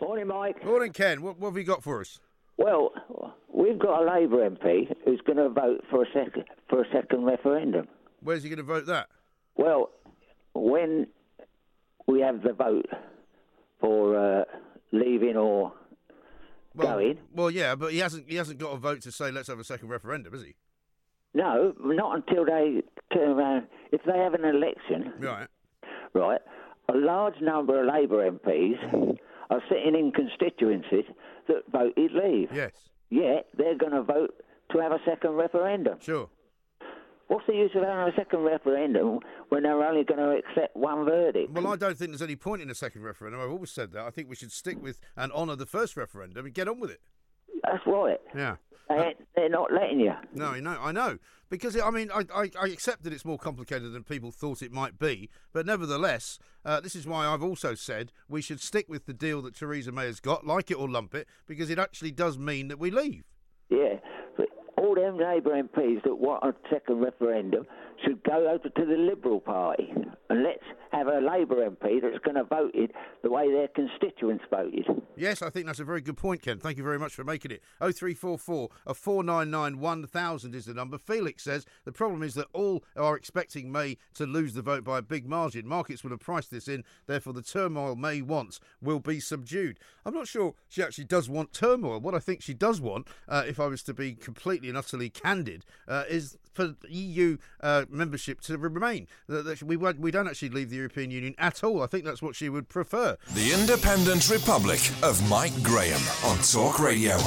[0.00, 0.64] Morning, Mike.
[0.64, 1.22] Morning, Ken.
[1.22, 2.18] What, what have you got for us?
[2.58, 2.92] Well,
[3.52, 7.24] we've got a Labour MP who's going to vote for a second for a second
[7.24, 7.88] referendum.
[8.22, 9.08] Where's he going to vote that?
[9.56, 9.90] Well,
[10.54, 11.08] when
[12.06, 12.86] we have the vote
[13.80, 14.44] for uh,
[14.92, 15.72] leaving or
[16.74, 18.28] Well, going, well, yeah, but he hasn't.
[18.28, 20.54] He hasn't got a vote to say let's have a second referendum, has he?
[21.34, 22.82] no, not until they
[23.14, 23.66] turn around.
[23.90, 25.48] If they have an election, Right.
[26.14, 26.40] right,
[26.90, 29.16] a large number of Labour MPs
[29.52, 31.04] are sitting in constituencies
[31.48, 32.48] that voted leave.
[32.52, 32.72] Yes.
[33.10, 34.34] Yet they're going to vote
[34.72, 35.98] to have a second referendum.
[36.00, 36.30] Sure.
[37.28, 41.04] What's the use of having a second referendum when they're only going to accept one
[41.04, 41.52] verdict?
[41.52, 43.40] Well, I don't think there's any point in a second referendum.
[43.40, 44.04] I've always said that.
[44.04, 46.90] I think we should stick with and honour the first referendum and get on with
[46.90, 47.00] it.
[47.64, 48.20] That's right.
[48.34, 48.56] Yeah.
[48.88, 50.12] They they're not letting you.
[50.34, 51.18] No, I know, I know.
[51.48, 54.72] Because I mean, I, I, I accept that it's more complicated than people thought it
[54.72, 59.04] might be, but nevertheless, uh, this is why I've also said we should stick with
[59.04, 62.10] the deal that Theresa May has got, like it or lump it, because it actually
[62.10, 63.24] does mean that we leave.
[63.68, 63.96] Yeah.
[64.36, 67.66] But all them Labour MPs that want a second referendum
[68.04, 69.92] should go over to the Liberal Party
[70.32, 72.90] and let's have a Labour MP that's going to vote it
[73.22, 74.86] the way their constituents voted.
[75.14, 76.58] Yes, I think that's a very good point, Ken.
[76.58, 77.62] Thank you very much for making it.
[77.80, 80.96] 0344 a 499 1000 is the number.
[80.96, 84.98] Felix says the problem is that all are expecting May to lose the vote by
[84.98, 85.68] a big margin.
[85.68, 89.78] Markets will have priced this in, therefore, the turmoil May wants will be subdued.
[90.06, 92.00] I'm not sure she actually does want turmoil.
[92.00, 95.10] What I think she does want, uh, if I was to be completely and utterly
[95.10, 99.06] candid, uh, is for EU uh, membership to remain.
[99.28, 101.82] That, that we, we don't actually leave the European Union at all.
[101.82, 103.16] I think that's what she would prefer.
[103.34, 107.18] The Independent Republic of Mike Graham on Talk Radio.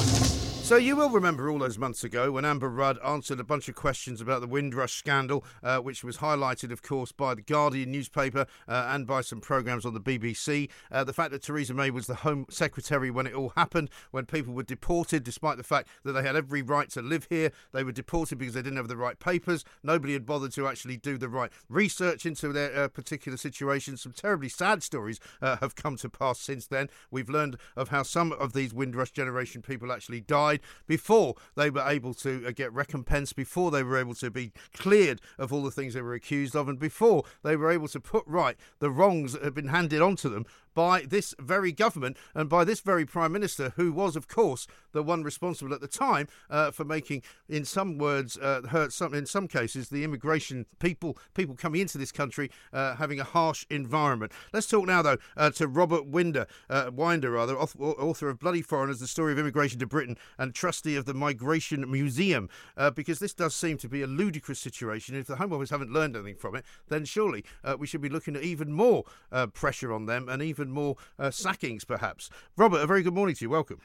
[0.66, 3.76] So you will remember all those months ago when Amber Rudd answered a bunch of
[3.76, 8.48] questions about the Windrush scandal, uh, which was highlighted, of course, by the Guardian newspaper
[8.68, 10.72] uh, and by some programmes on the BBC.
[10.92, 14.26] Uh, the fact that Theresa May was the Home Secretary when it all happened, when
[14.26, 17.84] people were deported, despite the fact that they had every right to live here, they
[17.84, 19.64] were deported because they didn't have the right papers.
[19.84, 23.98] Nobody had bothered to actually do the right research into their uh, particular situation.
[23.98, 26.90] Some terribly sad stories uh, have come to pass since then.
[27.12, 30.55] We've learned of how some of these Windrush generation people actually died.
[30.58, 34.52] Died before they were able to uh, get recompense, before they were able to be
[34.74, 38.00] cleared of all the things they were accused of, and before they were able to
[38.00, 42.18] put right the wrongs that had been handed on to them by this very government
[42.36, 45.88] and by this very Prime Minister, who was, of course, the one responsible at the
[45.88, 50.66] time uh, for making, in some words, uh, hurt some, in some cases, the immigration
[50.80, 54.32] people people coming into this country uh, having a harsh environment.
[54.54, 59.00] Let's talk now, though, uh, to Robert Winder, uh, Winder, rather, author of Bloody Foreigners:
[59.00, 63.34] The Story of Immigration to Britain, and trustee of the Migration Museum, uh, because this
[63.34, 65.16] does seem to be a ludicrous situation.
[65.16, 67.46] If the Home Office haven't learned anything from it, then surely
[67.78, 69.06] we should be looking at even more
[69.54, 72.30] pressure on them and even even more uh, sackings, perhaps.
[72.58, 73.50] Robert, a very good morning to you.
[73.50, 73.80] Welcome.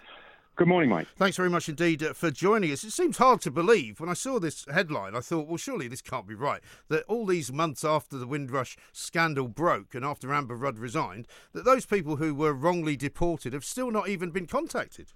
[0.57, 1.07] Good morning, Mike.
[1.17, 2.85] Thanks very much indeed uh, for joining us.
[2.85, 4.01] It seems hard to believe.
[4.01, 6.61] When I saw this headline, I thought, well, surely this can't be right.
[6.89, 11.65] That all these months after the Windrush scandal broke and after Amber Rudd resigned, that
[11.65, 15.13] those people who were wrongly deported have still not even been contacted.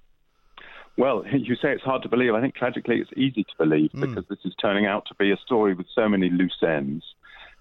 [0.97, 2.35] Well, you say it's hard to believe.
[2.35, 4.01] I think tragically it's easy to believe mm.
[4.01, 7.05] because this is turning out to be a story with so many loose ends.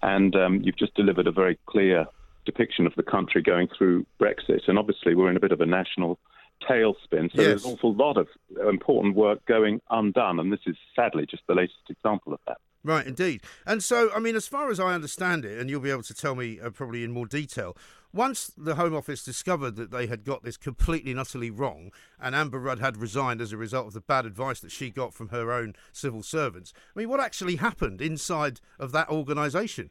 [0.00, 2.06] And um, you've just delivered a very clear
[2.44, 4.68] depiction of the country going through Brexit.
[4.68, 6.18] And obviously, we're in a bit of a national
[6.68, 7.34] tailspin.
[7.34, 7.46] So yes.
[7.46, 8.28] there's an awful lot of
[8.68, 10.38] important work going undone.
[10.40, 12.58] And this is sadly just the latest example of that.
[12.84, 13.40] Right, indeed.
[13.66, 16.14] And so, I mean, as far as I understand it, and you'll be able to
[16.14, 17.74] tell me uh, probably in more detail,
[18.12, 22.34] once the Home Office discovered that they had got this completely and utterly wrong, and
[22.34, 25.30] Amber Rudd had resigned as a result of the bad advice that she got from
[25.30, 29.90] her own civil servants, I mean, what actually happened inside of that organisation?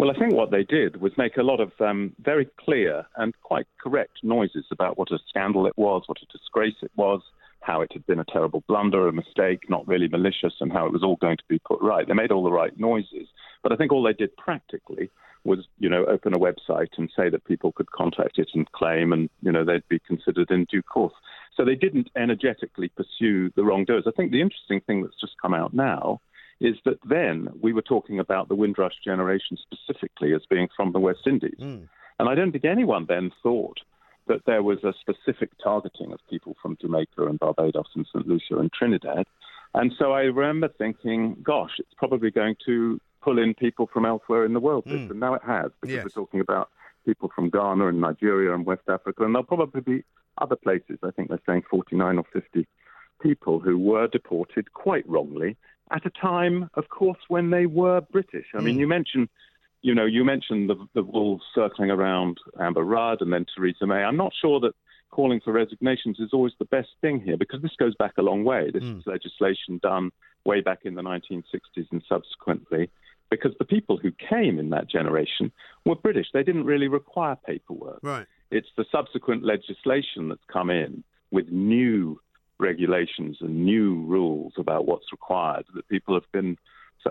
[0.00, 3.34] Well, I think what they did was make a lot of um, very clear and
[3.42, 7.20] quite correct noises about what a scandal it was, what a disgrace it was,
[7.60, 10.92] how it had been a terrible blunder, a mistake, not really malicious, and how it
[10.94, 12.08] was all going to be put right.
[12.08, 13.28] They made all the right noises,
[13.62, 15.10] but I think all they did practically
[15.44, 19.12] was, you know, open a website and say that people could contact it and claim,
[19.12, 21.12] and you know they'd be considered in due course.
[21.54, 24.04] So they didn't energetically pursue the wrongdoers.
[24.06, 26.22] I think the interesting thing that's just come out now
[26.60, 31.00] is that then we were talking about the Windrush generation specifically as being from the
[31.00, 31.58] West Indies.
[31.58, 31.88] Mm.
[32.18, 33.78] And I don't think anyone then thought
[34.28, 38.28] that there was a specific targeting of people from Jamaica and Barbados and St.
[38.28, 39.26] Lucia and Trinidad.
[39.74, 44.44] And so I remember thinking, gosh, it's probably going to pull in people from elsewhere
[44.44, 44.84] in the world.
[44.84, 45.10] Mm.
[45.10, 46.04] And now it has, because yes.
[46.04, 46.70] we're talking about
[47.06, 49.24] people from Ghana and Nigeria and West Africa.
[49.24, 50.04] And there'll probably be
[50.38, 50.98] other places.
[51.02, 52.66] I think they're saying 49 or 50
[53.22, 55.56] people who were deported quite wrongly
[55.90, 58.46] at a time, of course, when they were British.
[58.54, 58.80] I mean, hmm.
[58.80, 59.28] you mentioned,
[59.82, 64.02] you know, you mentioned the, the wolves circling around Amber Rudd and then Theresa May.
[64.02, 64.72] I'm not sure that
[65.10, 68.44] calling for resignations is always the best thing here because this goes back a long
[68.44, 68.70] way.
[68.72, 68.98] This mm.
[68.98, 70.10] is legislation done
[70.44, 72.90] way back in the 1960s and subsequently
[73.30, 75.52] because the people who came in that generation
[75.84, 76.26] were British.
[76.32, 78.00] They didn't really require paperwork.
[78.02, 78.26] Right.
[78.50, 82.20] It's the subsequent legislation that's come in with new
[82.60, 86.56] regulations and new rules about what's required that people have been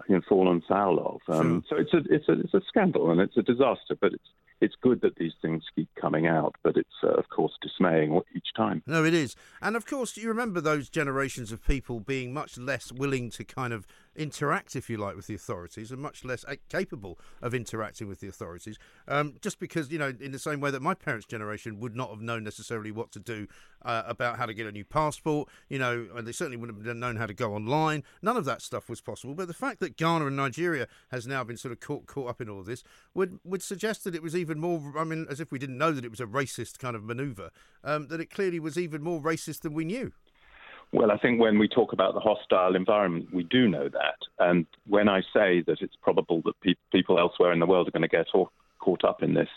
[0.08, 1.36] you fallen foul of.
[1.36, 1.78] Um, sure.
[1.78, 3.96] So it's a it's a it's a scandal and it's a disaster.
[4.00, 4.30] But it's
[4.62, 8.50] it's good that these things keep coming out, but it's uh, of course dismaying each
[8.56, 8.84] time.
[8.86, 12.92] No, it is, and of course you remember those generations of people being much less
[12.92, 17.20] willing to kind of interact, if you like, with the authorities, and much less capable
[17.42, 18.78] of interacting with the authorities.
[19.08, 22.10] Um, just because, you know, in the same way that my parents' generation would not
[22.10, 23.48] have known necessarily what to do
[23.84, 26.96] uh, about how to get a new passport, you know, and they certainly wouldn't have
[26.98, 28.04] known how to go online.
[28.22, 29.36] None of that stuff was possible.
[29.36, 32.42] But the fact that Ghana and Nigeria has now been sort of caught caught up
[32.42, 34.94] in all this would would suggest that it was even more.
[34.98, 37.52] I mean, as if we didn't know that it was a racist kind of manoeuvre,
[37.84, 40.12] um, that it clearly was even more racist than we knew.
[40.92, 44.18] Well, I think when we talk about the hostile environment, we do know that.
[44.40, 47.92] And when I say that it's probable that pe- people elsewhere in the world are
[47.92, 48.28] going to get
[48.80, 49.50] caught up in this,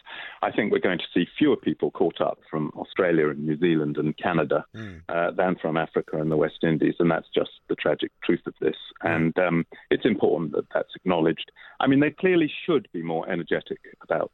[0.43, 3.97] I think we're going to see fewer people caught up from Australia and New Zealand
[3.97, 5.01] and Canada mm.
[5.09, 6.97] uh, than from Africa and the West Indies.
[6.99, 8.77] And that's just the tragic truth of this.
[9.03, 9.17] Mm.
[9.17, 11.51] And um, it's important that that's acknowledged.
[11.81, 14.33] I mean, they clearly should be more energetic about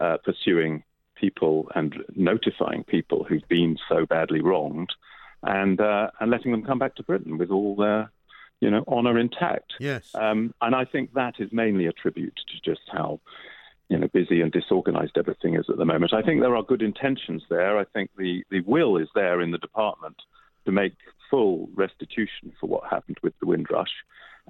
[0.00, 0.84] uh, pursuing
[1.16, 4.90] people and notifying people who've been so badly wronged
[5.42, 8.10] and uh, and letting them come back to Britain with all their
[8.60, 9.74] you know honour intact.
[9.78, 10.14] Yes.
[10.14, 13.20] Um, and I think that is mainly a tribute to just how
[13.88, 16.12] you know busy and disorganised everything is at the moment.
[16.12, 17.78] I think there are good intentions there.
[17.78, 20.16] I think the the will is there in the department
[20.66, 20.94] to make
[21.30, 23.92] full restitution for what happened with the Windrush.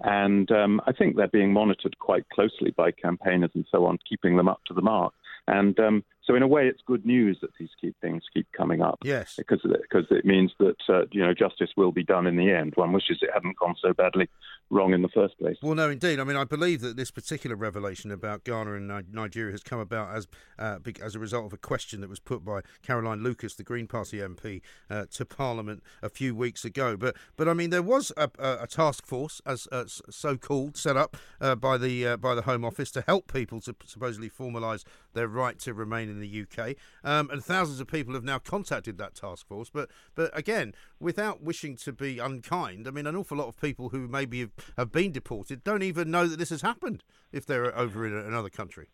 [0.02, 4.36] And um, I think they're being monitored quite closely by campaigners and so on, keeping
[4.36, 5.12] them up to the mark.
[5.46, 8.82] And um, So in a way, it's good news that these keep, things keep coming
[8.82, 9.00] up.
[9.02, 9.34] Yes.
[9.36, 12.74] Because because it means that uh, you know justice will be done in the end.
[12.76, 14.28] One wishes it hadn't gone so badly
[14.70, 15.56] wrong in the first place.
[15.60, 16.20] Well, no, indeed.
[16.20, 20.14] I mean, I believe that this particular revelation about Ghana and Nigeria has come about
[20.14, 23.64] as uh, as a result of a question that was put by Caroline Lucas, the
[23.64, 26.96] Green Party MP, uh, to Parliament a few weeks ago.
[26.96, 30.76] But but I mean, there was a, a, a task force, as uh, so called,
[30.76, 34.30] set up uh, by the uh, by the Home Office to help people to supposedly
[34.30, 36.76] formalise their right to remain in the UK.
[37.04, 39.70] Um, and thousands of people have now contacted that task force.
[39.70, 43.90] But but again, without wishing to be unkind, I mean, an awful lot of people
[43.90, 47.76] who maybe have, have been deported don't even know that this has happened if they're
[47.76, 48.88] over in another country.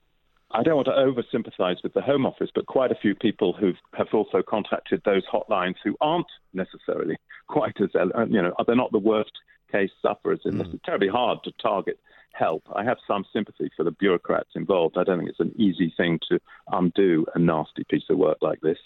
[0.53, 3.53] I don't want to over sympathise with the Home Office, but quite a few people
[3.53, 7.17] who have also contacted those hotlines who aren't necessarily
[7.49, 9.33] quite as, you know, they're not the worst
[9.71, 10.59] case sufferers in mm.
[10.59, 10.69] this.
[10.73, 11.99] It's terribly hard to target
[12.39, 12.65] help.
[12.75, 14.97] I have some sympathy for the bureaucrats involved.
[14.99, 16.39] I don't think it's an easy thing to
[16.73, 18.79] undo a nasty piece of work like this.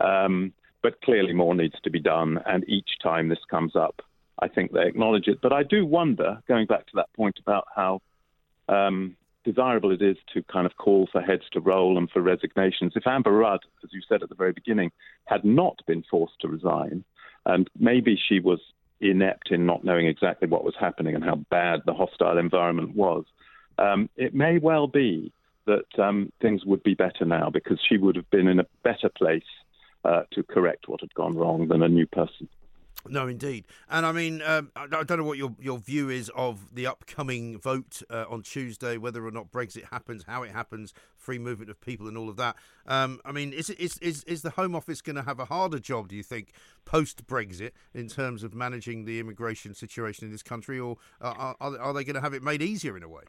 [0.00, 2.38] Um, but clearly, more needs to be done.
[2.46, 4.02] And each time this comes up,
[4.40, 5.40] I think they acknowledge it.
[5.42, 8.00] But I do wonder, going back to that point about how
[8.68, 12.92] um, desirable it is to kind of call for heads to roll and for resignations.
[12.96, 14.90] If Amber Rudd, as you said at the very beginning,
[15.24, 17.04] had not been forced to resign,
[17.46, 18.60] and maybe she was
[19.00, 23.24] inept in not knowing exactly what was happening and how bad the hostile environment was,
[23.78, 25.32] um, it may well be
[25.66, 29.08] that um, things would be better now because she would have been in a better
[29.08, 29.42] place
[30.04, 32.48] uh, to correct what had gone wrong than a new person.
[33.08, 36.74] No, indeed, and I mean, um, I don't know what your your view is of
[36.74, 41.38] the upcoming vote uh, on Tuesday, whether or not Brexit happens, how it happens, free
[41.38, 42.56] movement of people, and all of that.
[42.86, 45.78] Um, I mean, is, is is is the Home Office going to have a harder
[45.78, 46.08] job?
[46.08, 46.52] Do you think
[46.84, 51.78] post Brexit in terms of managing the immigration situation in this country, or are, are,
[51.78, 53.22] are they going to have it made easier in a way?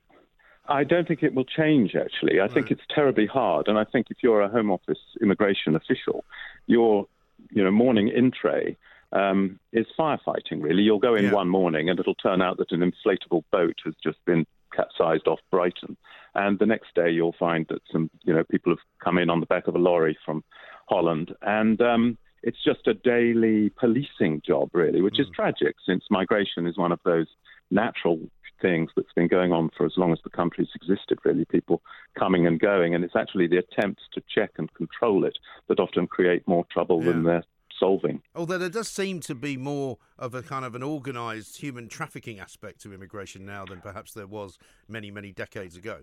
[0.68, 2.40] I don't think it will change, actually.
[2.40, 3.68] I think it's terribly hard.
[3.68, 6.24] And I think if you're a Home Office immigration official,
[6.68, 7.08] your
[7.50, 8.78] you know, morning in tray
[9.12, 10.84] um, is firefighting, really.
[10.84, 11.34] You'll go in yeah.
[11.34, 15.40] one morning and it'll turn out that an inflatable boat has just been capsized off
[15.50, 15.98] Brighton.
[16.34, 19.40] And the next day you'll find that some, you know, people have come in on
[19.40, 20.44] the back of a lorry from
[20.88, 21.34] Holland.
[21.42, 25.22] And um, it's just a daily policing job, really, which mm.
[25.22, 27.28] is tragic since migration is one of those
[27.70, 28.20] natural
[28.62, 31.82] things that's been going on for as long as the country's existed, really, people
[32.18, 32.94] coming and going.
[32.96, 37.00] And it's actually the attempts to check and control it that often create more trouble
[37.00, 37.12] yeah.
[37.12, 37.44] than they're
[37.82, 38.22] solving.
[38.36, 42.40] Although there does seem to be more of a kind of an organised human trafficking
[42.40, 45.98] aspect to immigration now than perhaps there was many, many decades ago.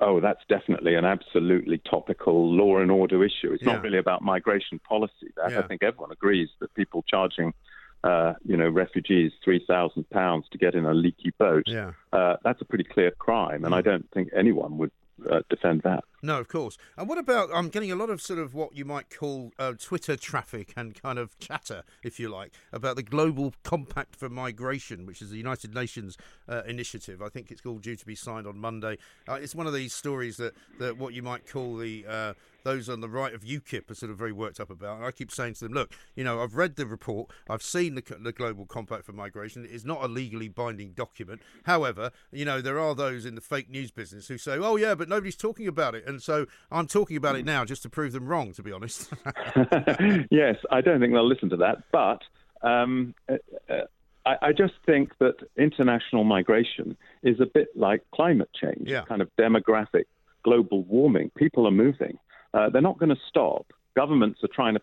[0.00, 3.52] Oh, that's definitely an absolutely topical law and order issue.
[3.52, 3.74] It's yeah.
[3.74, 5.30] not really about migration policy.
[5.36, 5.60] That yeah.
[5.60, 7.54] I think everyone agrees that people charging,
[8.02, 11.92] uh, you know, refugees three thousand pounds to get in a leaky boat, yeah.
[12.12, 14.90] uh, that's a pretty clear crime, and I don't think anyone would
[15.30, 16.02] uh, defend that.
[16.24, 16.78] No, of course.
[16.96, 17.50] And what about?
[17.52, 20.94] I'm getting a lot of sort of what you might call uh, Twitter traffic and
[20.94, 25.36] kind of chatter, if you like, about the Global Compact for Migration, which is the
[25.36, 26.16] United Nations
[26.48, 27.20] uh, initiative.
[27.20, 28.96] I think it's all due to be signed on Monday.
[29.28, 32.32] Uh, it's one of these stories that, that what you might call the uh,
[32.64, 34.96] those on the right of UKIP are sort of very worked up about.
[34.96, 37.94] And I keep saying to them, look, you know, I've read the report, I've seen
[37.94, 39.64] the, the Global Compact for Migration.
[39.64, 41.42] It is not a legally binding document.
[41.64, 44.94] However, you know, there are those in the fake news business who say, oh yeah,
[44.94, 46.06] but nobody's talking about it.
[46.06, 49.12] And so I'm talking about it now just to prove them wrong, to be honest.
[50.30, 51.78] yes, I don't think they'll listen to that.
[51.92, 52.20] But
[52.66, 53.36] um, uh,
[53.68, 53.82] uh,
[54.26, 59.02] I, I, just think that international migration is a bit like climate change, yeah.
[59.02, 60.04] kind of demographic
[60.44, 61.30] global warming.
[61.36, 62.18] People are moving.
[62.52, 63.66] Uh, they're not going to stop.
[63.96, 64.80] Governments are trying to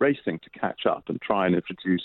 [0.00, 2.02] racing to catch up and try and introduce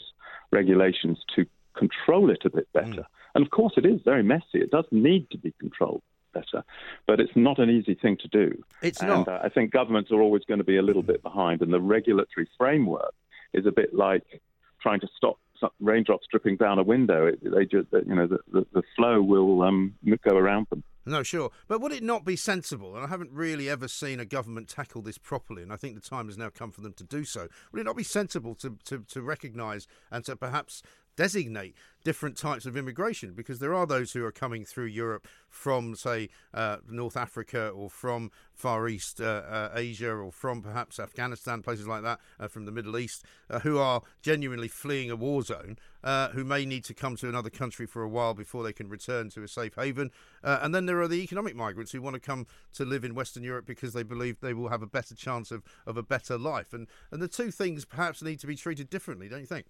[0.51, 2.87] regulations to control it a bit better.
[2.87, 3.05] Mm.
[3.35, 4.59] And of course, it is very messy.
[4.59, 6.01] It does need to be controlled
[6.35, 6.63] better.
[7.07, 8.63] But it's not an easy thing to do.
[8.83, 9.27] It's and, not.
[9.27, 11.81] Uh, I think governments are always going to be a little bit behind, and the
[11.81, 13.15] regulatory framework
[13.53, 14.41] is a bit like
[14.81, 15.39] trying to stop
[15.79, 17.25] raindrops dripping down a window.
[17.25, 20.83] It, they just, you know, the, the, the flow will um, go around them.
[21.07, 21.51] No, sure.
[21.67, 25.01] But would it not be sensible, and I haven't really ever seen a government tackle
[25.03, 27.47] this properly, and I think the time has now come for them to do so,
[27.71, 30.81] would it not be sensible to, to, to recognise and to perhaps
[31.15, 31.75] designate
[32.05, 36.29] different types of immigration because there are those who are coming through Europe from, say,
[36.53, 41.87] uh, North Africa or from Far East uh, uh, Asia or from perhaps Afghanistan, places
[41.87, 45.79] like that, uh, from the Middle East, uh, who are genuinely fleeing a war zone,
[46.03, 48.87] uh, who may need to come to another country for a while before they can
[48.87, 50.11] return to a safe haven.
[50.43, 53.41] and then there are the economic migrants who want to come to live in Western
[53.41, 56.71] Europe because they believe they will have a better chance of, of a better life.
[56.71, 59.65] And, and the two things perhaps need to be treated differently, don't you think?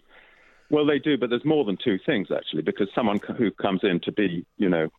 [0.69, 3.99] Well, they do, but there's more than two things actually, because someone who comes in
[4.01, 4.89] to be, you know,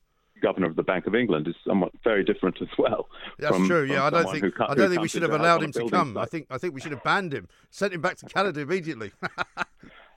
[0.42, 3.08] governor of the Bank of England is somewhat very different as well.
[3.38, 3.84] That's from, true.
[3.84, 6.16] Yeah, I don't think co- I don't think we should have allowed him to come.
[6.16, 9.12] I think I think we should have banned him, sent him back to Canada immediately.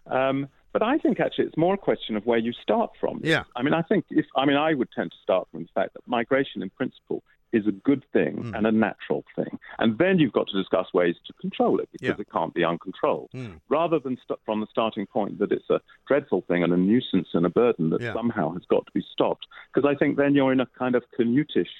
[0.10, 3.22] Um, but I think actually it's more a question of where you start from.
[3.24, 3.44] Yeah.
[3.56, 5.94] I mean, I think if I mean I would tend to start from the fact
[5.94, 8.56] that migration in principle is a good thing Hmm.
[8.56, 12.10] and a natural thing, and then you've got to discuss ways to control it because
[12.18, 12.22] Yeah.
[12.22, 13.30] it can't be uncontrolled.
[13.32, 13.54] Hmm.
[13.70, 17.30] Rather than st- from the starting point that it's a dreadful thing and a nuisance
[17.34, 18.14] and a burden that Yeah.
[18.14, 21.04] somehow has got to be stopped, because I think then you're in a kind of
[21.18, 21.72] canutish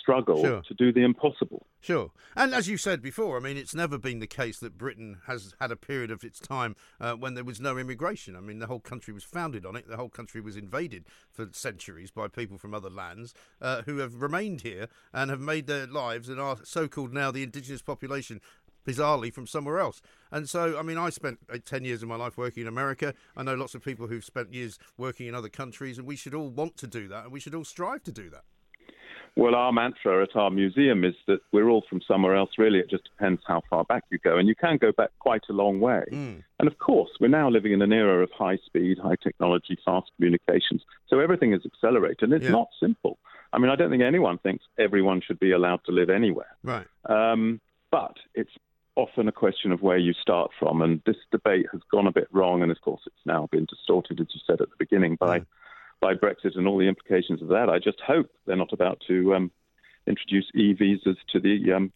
[0.00, 0.62] struggle Sure.
[0.62, 1.66] to do the impossible.
[1.80, 2.10] Sure.
[2.34, 5.54] And as you said before, I mean, it's never been the case that Britain has
[5.60, 8.34] had a period of its time uh, when there was no immigration.
[8.36, 9.88] I mean, the whole country was founded on it.
[9.88, 14.20] The whole country was invaded for centuries by people from other lands uh, who have
[14.20, 18.40] remained here and have made their lives and are so called now the indigenous population.
[18.86, 20.00] Bizarrely, from somewhere else.
[20.32, 23.12] And so, I mean, I spent uh, 10 years of my life working in America.
[23.36, 26.34] I know lots of people who've spent years working in other countries, and we should
[26.34, 28.44] all want to do that, and we should all strive to do that.
[29.36, 32.78] Well, our mantra at our museum is that we're all from somewhere else, really.
[32.78, 34.36] It just depends how far back you go.
[34.38, 36.04] And you can go back quite a long way.
[36.10, 40.10] And of course, we're now living in an era of high speed, high technology, fast
[40.16, 40.82] communications.
[41.08, 42.24] So everything is accelerated.
[42.24, 42.50] And it's Yeah.
[42.52, 43.18] not simple.
[43.52, 46.54] I mean, I don't think anyone thinks everyone should be allowed to live anywhere.
[46.62, 46.86] Right.
[47.06, 47.60] Um,
[47.90, 48.52] but it's
[48.96, 50.82] often a question of where you start from.
[50.82, 52.62] And this debate has gone a bit wrong.
[52.62, 55.38] And of course, it's now been distorted, as you said at the beginning, by,
[56.00, 57.68] by Brexit and all the implications of that.
[57.68, 59.50] I just hope they're not about to um,
[60.06, 61.92] introduce e visas to the um,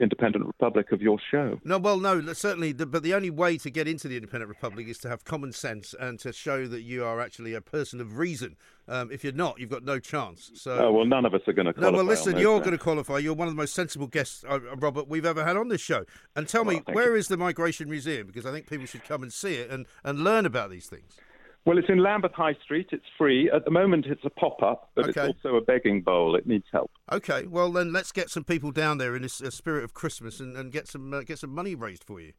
[0.00, 1.60] independent republic of your show.
[1.64, 2.72] No, well, no, certainly.
[2.72, 5.52] The, but the only way to get into the independent republic is to have common
[5.52, 8.56] sense and to show that you are actually a person of reason.
[8.88, 10.50] Um, if you're not, you've got no chance.
[10.54, 10.76] So.
[10.76, 13.18] Oh, well, none of us are going to No, well, listen, you're going to qualify.
[13.18, 16.04] You're one of the most sensible guests, uh, Robert, we've ever had on this show.
[16.34, 17.18] And tell me, Well, thank where you.
[17.18, 18.26] is the Migration Museum?
[18.26, 21.16] Because I think people should come and see it and, and learn about these things.
[21.64, 22.88] Well, it's in Lambeth High Street.
[22.90, 23.48] It's free.
[23.50, 25.28] At the moment, it's a pop up, but Okay.
[25.28, 26.34] it's also a begging bowl.
[26.34, 26.90] It needs help.
[27.12, 30.40] Okay, well then let's get some people down there in this uh, spirit of Christmas
[30.40, 32.32] and, and get some uh, get some money raised for you.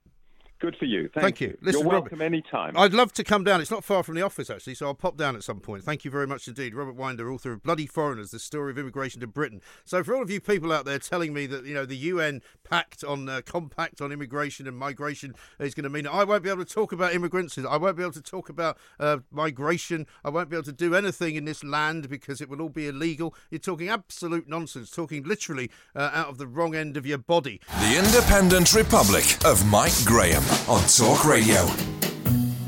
[0.63, 1.09] Good for you.
[1.13, 1.57] Thank you.
[1.61, 2.77] Listen, You're Robert- welcome anytime.
[2.77, 3.59] I'd love to come down.
[3.59, 5.83] It's not far from the office, actually, so I'll pop down at some point.
[5.83, 6.73] Thank you very much indeed.
[6.73, 9.59] Robert Winder, author of Bloody Foreigners, The Story of Immigration to Britain.
[9.83, 12.41] So, for all of you people out there telling me that, you know, the UN
[12.63, 16.43] pact on, uh, compact on immigration and migration is going to mean that I won't
[16.43, 20.07] be able to talk about immigrants, I won't be able to talk about uh, migration,
[20.23, 22.87] I won't be able to do anything in this land because it will all be
[22.87, 27.17] illegal, you're talking absolute nonsense, talking literally uh, out of the wrong end of your
[27.17, 27.59] body.
[27.81, 31.65] The Independent Republic of Mike Graham on Talk Radio.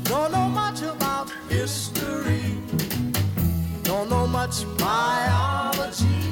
[0.04, 2.42] Don't know much about history.
[3.82, 6.30] Don't know much biology.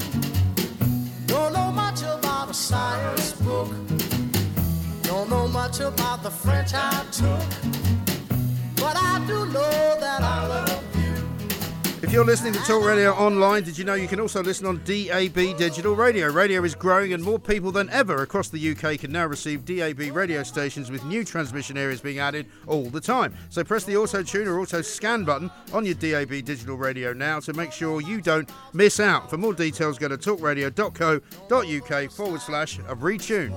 [1.27, 3.69] Don't know much about a science book.
[5.03, 7.84] Don't know much about the French I took.
[12.15, 15.35] You're listening to Talk Radio online, did you know you can also listen on DAB
[15.59, 16.31] digital radio?
[16.31, 19.99] Radio is growing, and more people than ever across the UK can now receive DAB
[20.15, 23.35] radio stations with new transmission areas being added all the time.
[23.49, 27.41] So press the auto tune or auto scan button on your DAB digital radio now
[27.41, 29.29] to make sure you don't miss out.
[29.29, 33.51] For more details, go to talkradio.co.uk forward slash retune.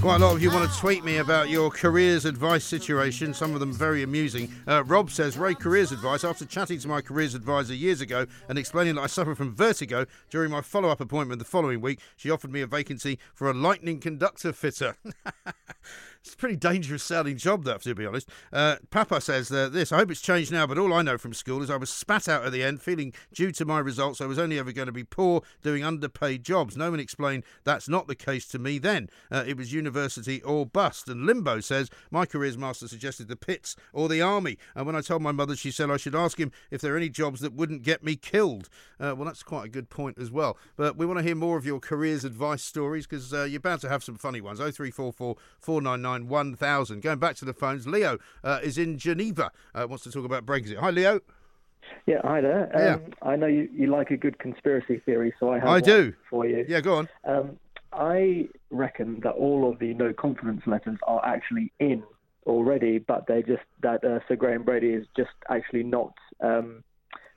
[0.00, 3.52] Quite a lot of you want to tweet me about your careers advice situation, some
[3.52, 4.50] of them very amusing.
[4.66, 6.24] Uh, Rob says, Ray, careers advice.
[6.24, 10.06] After chatting to my careers advisor years ago and explaining that I suffer from vertigo,
[10.30, 13.54] during my follow up appointment the following week, she offered me a vacancy for a
[13.54, 14.96] lightning conductor fitter.
[16.22, 18.28] It's a pretty dangerous sounding job, that, to be honest.
[18.52, 21.32] Uh, Papa says uh, this I hope it's changed now, but all I know from
[21.32, 24.26] school is I was spat out at the end, feeling due to my results I
[24.26, 26.76] was only ever going to be poor doing underpaid jobs.
[26.76, 29.08] No one explained that's not the case to me then.
[29.30, 31.08] Uh, it was university or bust.
[31.08, 34.58] And Limbo says my careers master suggested the pits or the army.
[34.74, 36.98] And when I told my mother, she said I should ask him if there are
[36.98, 38.68] any jobs that wouldn't get me killed.
[39.00, 40.58] Uh, well, that's quite a good point as well.
[40.76, 43.80] But we want to hear more of your careers advice stories because uh, you're bound
[43.80, 44.58] to have some funny ones.
[44.58, 47.00] 0344 499 1000.
[47.02, 50.44] Going back to the phones, Leo uh, is in Geneva, uh, wants to talk about
[50.46, 50.76] Brexit.
[50.78, 51.20] Hi, Leo.
[52.06, 52.94] Yeah, hi there.
[52.94, 55.82] Um, I know you, you like a good conspiracy theory, so I have I one
[55.82, 56.12] do.
[56.28, 56.64] for you.
[56.68, 57.08] Yeah, go on.
[57.24, 57.58] Um,
[57.92, 62.02] I reckon that all of the no confidence letters are actually in
[62.46, 66.84] already, but they just that uh, Sir Graham Brady is just actually not um,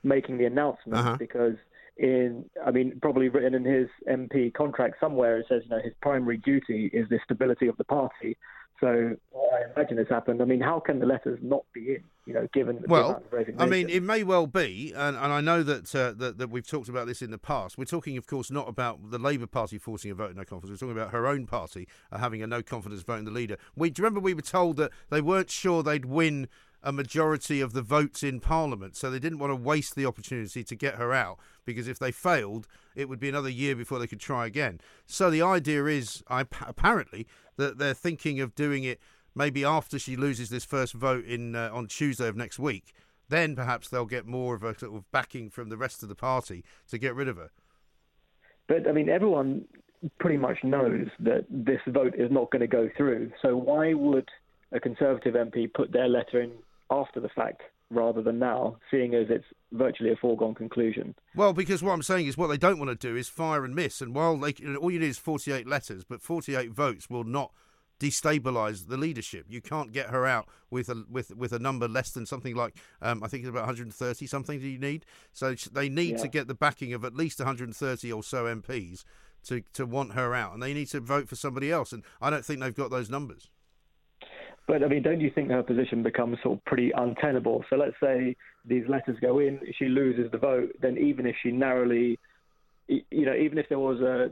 [0.02, 1.16] making the announcement Uh-huh.
[1.18, 1.56] because
[1.96, 5.92] in I mean probably written in his MP contract somewhere it says you know his
[6.02, 8.36] primary duty is the stability of the party,
[8.80, 10.42] So I imagine it's happened.
[10.42, 12.04] I mean, how can the letters not be in?
[12.26, 15.30] You know, given the Well, amount of I mean, it may well be, and, and
[15.30, 17.76] I know that, uh, that that we've talked about this in the past.
[17.76, 20.80] We're talking, of course, not about the Labour Party forcing a vote in no confidence.
[20.80, 23.58] We're talking about her own party uh, having a no confidence vote in the leader.
[23.76, 26.48] We do you remember we were told that they weren't sure they'd win
[26.84, 30.62] a majority of the votes in Parliament, so they didn't want to waste the opportunity
[30.62, 34.06] to get her out because if they failed, it would be another year before they
[34.06, 34.78] could try again.
[35.06, 37.26] So the idea is, apparently,
[37.56, 39.00] that they're thinking of doing it
[39.34, 42.92] maybe after she loses this first vote in uh, on Tuesday of next week.
[43.30, 46.14] Then perhaps they'll get more of a sort of backing from the rest of the
[46.14, 47.50] party to get rid of her.
[48.68, 49.64] But I mean, everyone
[50.20, 53.32] pretty much knows that this vote is not going to go through.
[53.40, 54.28] So why would
[54.72, 56.52] a Conservative MP put their letter in
[56.90, 61.14] after the fact rather than now, seeing as it's virtually a foregone conclusion?
[61.36, 63.74] Well, because what I'm saying is what they don't want to do is fire and
[63.74, 64.00] miss.
[64.00, 67.52] And while they, all you need is 48 letters, but 48 votes will not
[68.00, 69.46] destabilise the leadership.
[69.48, 72.76] You can't get her out with a with with a number less than something like
[73.00, 74.58] um, I think it's about 130 something.
[74.58, 75.06] Do you need?
[75.32, 76.22] So they need Yeah.
[76.22, 79.04] to get the backing of at least 130 or so MPs
[79.44, 81.92] to to want her out, and they need to vote for somebody else.
[81.92, 83.50] And I don't think they've got those numbers.
[84.66, 87.64] But I mean, don't you think her position becomes sort of pretty untenable?
[87.68, 88.34] So let's say
[88.64, 92.18] these letters go in, she loses the vote, then even if she narrowly,
[92.88, 94.30] you know, even if there was a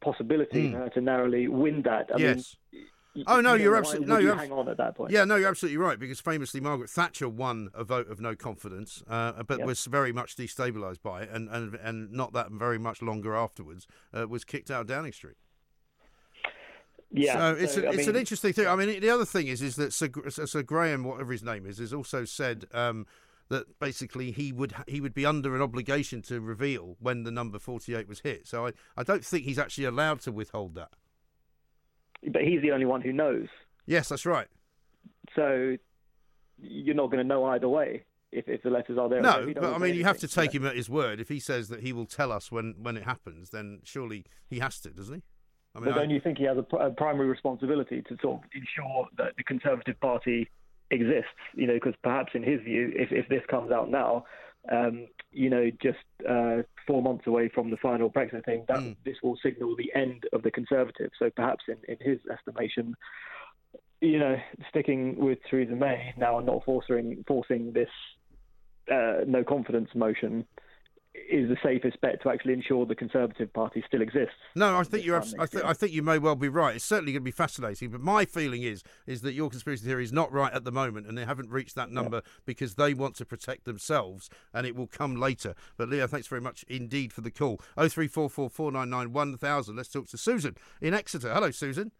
[0.00, 2.56] possibility for her to narrowly win that, I yes.
[2.72, 2.86] mean,
[3.26, 5.12] Oh no, you know, why absolutely no, you hang on at that point.
[5.12, 9.04] Yeah, no, you're absolutely right because famously Margaret Thatcher won a vote of no confidence,
[9.06, 9.66] uh, but Yep.
[9.66, 13.86] was very much destabilised by it, and, and and not that very much longer afterwards
[14.12, 15.36] uh, was kicked out of Downing Street.
[17.16, 18.66] Yeah, so it's so, a, it's an interesting thing.
[18.66, 21.78] I mean, the other thing is is that Sir, Sir Graham, whatever his name is,
[21.78, 23.06] has also said um,
[23.50, 27.60] that basically he would he would be under an obligation to reveal when the number
[27.60, 28.48] forty eight was hit.
[28.48, 30.90] So I, I don't think he's actually allowed to withhold that.
[32.26, 33.46] But he's the only one who knows.
[33.86, 34.48] Yes, that's right.
[35.36, 35.76] So
[36.58, 38.02] you're not going to know either way
[38.32, 39.20] if, if the letters are there.
[39.20, 41.20] No, but I mean, you have to take him at his word.
[41.20, 44.58] If he says that he will tell us when, when it happens, then surely he
[44.58, 45.22] has to, doesn't he?
[45.74, 48.50] I mean, but don't you think he has a, a primary responsibility to sort of
[48.54, 50.48] ensure that the Conservative Party
[50.90, 51.30] exists?
[51.54, 54.24] You know, because perhaps in his view, if, if this comes out now,
[54.70, 55.98] um, you know, just
[56.28, 58.92] uh, four months away from the final Brexit thing, that Hmm.
[59.04, 61.12] this will signal the end of the Conservatives.
[61.18, 62.94] So perhaps in, in his estimation,
[64.00, 64.36] you know,
[64.68, 67.88] sticking with Theresa May now and not forcing forcing this
[68.90, 70.46] uh, no confidence motion
[71.14, 74.34] is the safest bet to actually ensure the Conservative Party still exists.
[74.54, 75.22] No, I think you're.
[75.38, 76.76] I, th- I think you may well be right.
[76.76, 77.90] It's certainly going to be fascinating.
[77.90, 81.06] But my feeling is is that your conspiracy theory is not right at the moment,
[81.06, 84.86] and they haven't reached that number because they want to protect themselves, and it will
[84.86, 85.54] come later.
[85.76, 87.60] But Leo, thanks very much indeed for the call.
[87.76, 89.76] Oh three four four four nine nine one thousand.
[89.76, 91.32] Let's talk to Susan in Exeter.
[91.32, 91.92] Hello, Susan.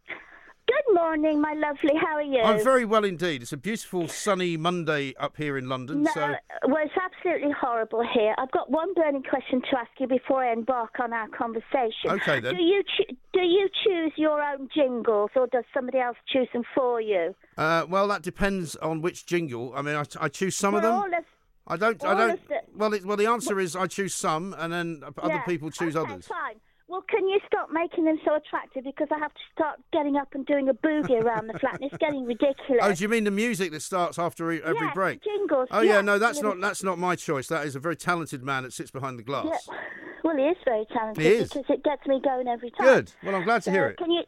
[0.67, 1.91] Good morning, my lovely.
[2.01, 2.41] How are you?
[2.41, 3.43] I'm very well indeed.
[3.43, 6.03] It's a beautiful sunny Monday up here in London.
[6.03, 6.33] No, So
[6.67, 8.33] well, it's absolutely horrible here.
[8.39, 12.09] I've got one burning question to ask you before I embark on our conversation.
[12.09, 12.55] Okay, then.
[12.55, 16.63] Do you choo- do you choose your own jingles, or does somebody else choose them
[16.73, 17.35] for you?
[17.57, 19.71] Uh, well, that depends on which jingle.
[19.75, 21.11] I mean, I, I choose some of Well, them.
[21.13, 21.25] all of-
[21.67, 22.03] I don't.
[22.03, 22.47] I don't.
[22.47, 25.69] the- Well, it, well, the answer is I choose some, and then other Yeah, people
[25.69, 26.27] choose okay, others.
[26.27, 26.55] Fine.
[26.87, 28.83] Well, can you stop making them so attractive?
[28.83, 31.83] Because I have to start getting up and doing a boogie around the flat, and
[31.91, 32.79] it's getting ridiculous.
[32.81, 35.23] Oh, do you mean the music that starts after e- every Yes, break?
[35.23, 37.47] jingles, Oh yeah, yeah, no, that's not that's not my choice.
[37.47, 39.47] That is a very talented man that sits behind the glass.
[39.49, 39.75] Yeah.
[40.23, 41.49] Well, he is very talented He is.
[41.49, 42.85] because it gets me going every time.
[42.87, 43.11] Good.
[43.23, 43.97] Well, I'm glad to So hear it.
[43.97, 44.21] Can you?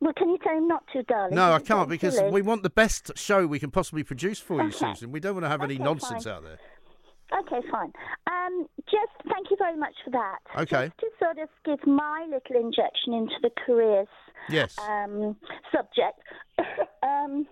[0.00, 1.34] Well, can you tell him not to, darling?
[1.34, 2.30] No, I can't because silly.
[2.30, 4.92] we want the best show we can possibly produce for you, Okay.
[4.94, 5.10] Susan.
[5.10, 6.32] We don't want to have any nonsense fine.
[6.34, 6.58] out there.
[7.32, 7.92] Okay, fine.
[8.26, 10.38] Um, just thank you very much for that.
[10.56, 10.86] Okay.
[10.86, 14.08] Just to sort of give my little injection into the careers
[14.48, 14.76] Yes.
[14.78, 15.36] um,
[15.72, 16.20] subject.
[17.02, 17.46] um,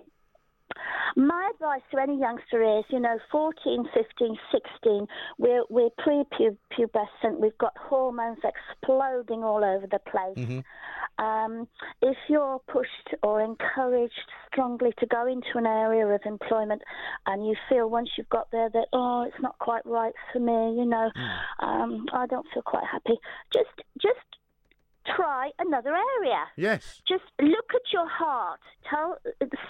[1.16, 5.06] my advice to any youngster is, you know, 14, 15, 16,
[5.38, 10.36] we're, we're pre-pubescent, we've got hormones exploding all over the place.
[10.36, 11.24] Mm-hmm.
[11.24, 11.68] Um,
[12.00, 14.14] if you're pushed or encouraged
[14.50, 16.82] strongly to go into an area of employment
[17.26, 20.80] and you feel once you've got there that, oh, it's not quite right for me,
[20.80, 21.10] you know,
[21.60, 23.18] um, I don't feel quite happy,
[23.52, 23.70] just,
[24.00, 24.18] just
[25.07, 26.46] try another area.
[26.57, 27.03] Yes.
[27.07, 28.61] Just look at your heart.
[28.88, 29.16] Tell,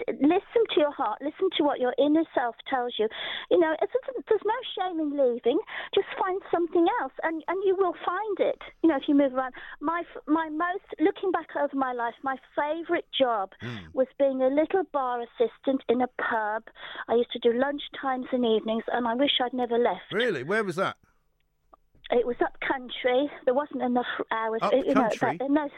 [0.09, 1.21] listen to your heart.
[1.21, 3.09] Listen to what your inner self tells you.
[3.51, 5.59] You know, it's, it's, there's no shame in leaving.
[5.95, 8.61] Just find something else, and and you will find it.
[8.83, 9.55] You know, if you move around.
[9.81, 13.77] My my most looking back over my life, my favourite job hmm.
[13.93, 16.65] was being a little bar assistant in a pub.
[17.09, 20.13] I used to do lunch times and evenings, and I wish I'd never left.
[20.13, 20.43] Really?
[20.43, 20.97] Where was that?
[22.13, 23.31] It was up country.
[23.47, 24.61] There wasn't enough hours.
[24.63, 25.39] Up you know, country?
[25.49, 25.69] no,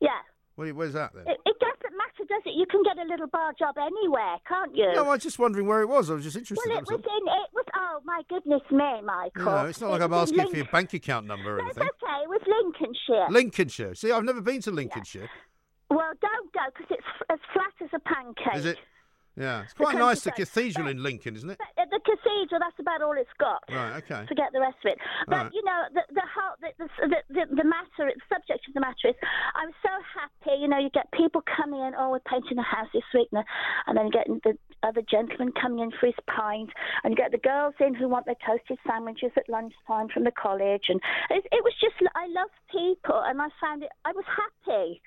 [0.00, 0.10] yeah.
[0.56, 1.24] Where, where's that then?
[1.28, 2.54] It, it doesn't matter, does it?
[2.56, 4.90] You can get a little bar job anywhere, can't you?
[4.94, 6.10] No, I was just wondering where it was.
[6.10, 6.66] I was just interested.
[6.66, 7.28] well, it was in.
[7.28, 7.66] It was.
[7.76, 9.44] Oh my goodness me, Michael.
[9.44, 11.92] Know, it's not like I'm asking for your bank account number or No, it's anything.
[12.02, 12.22] okay.
[12.24, 13.26] It was Lincolnshire.
[13.30, 13.94] Lincolnshire.
[13.94, 15.28] See, I've never been to Lincolnshire.
[15.90, 18.56] well, don't go because it's f- as flat as a pancake.
[18.56, 18.78] Is it?
[19.36, 20.22] Yeah, it's quite nice.
[20.22, 21.60] The cathedral in Lincoln, isn't it?
[21.60, 23.62] Uh, the cathedral, that's about all it's got.
[23.70, 24.02] Right.
[24.02, 24.24] Okay.
[24.26, 24.98] Forget the rest of it.
[25.28, 25.52] But Right.
[25.52, 29.08] you know, the the whole the, the, the, the matter, the subject of the matter
[29.08, 29.14] is,
[29.54, 30.56] I'm so happy.
[30.60, 31.92] You know, you get people coming in.
[31.98, 33.44] Oh, we're painting a house this week, and
[33.86, 36.70] and then getting the other gentleman coming in for his pint,
[37.04, 40.32] and you get the girls in who want their toasted sandwiches at lunchtime from the
[40.32, 43.90] college, and it, it was just I love people, and I found it.
[44.04, 45.02] I was happy.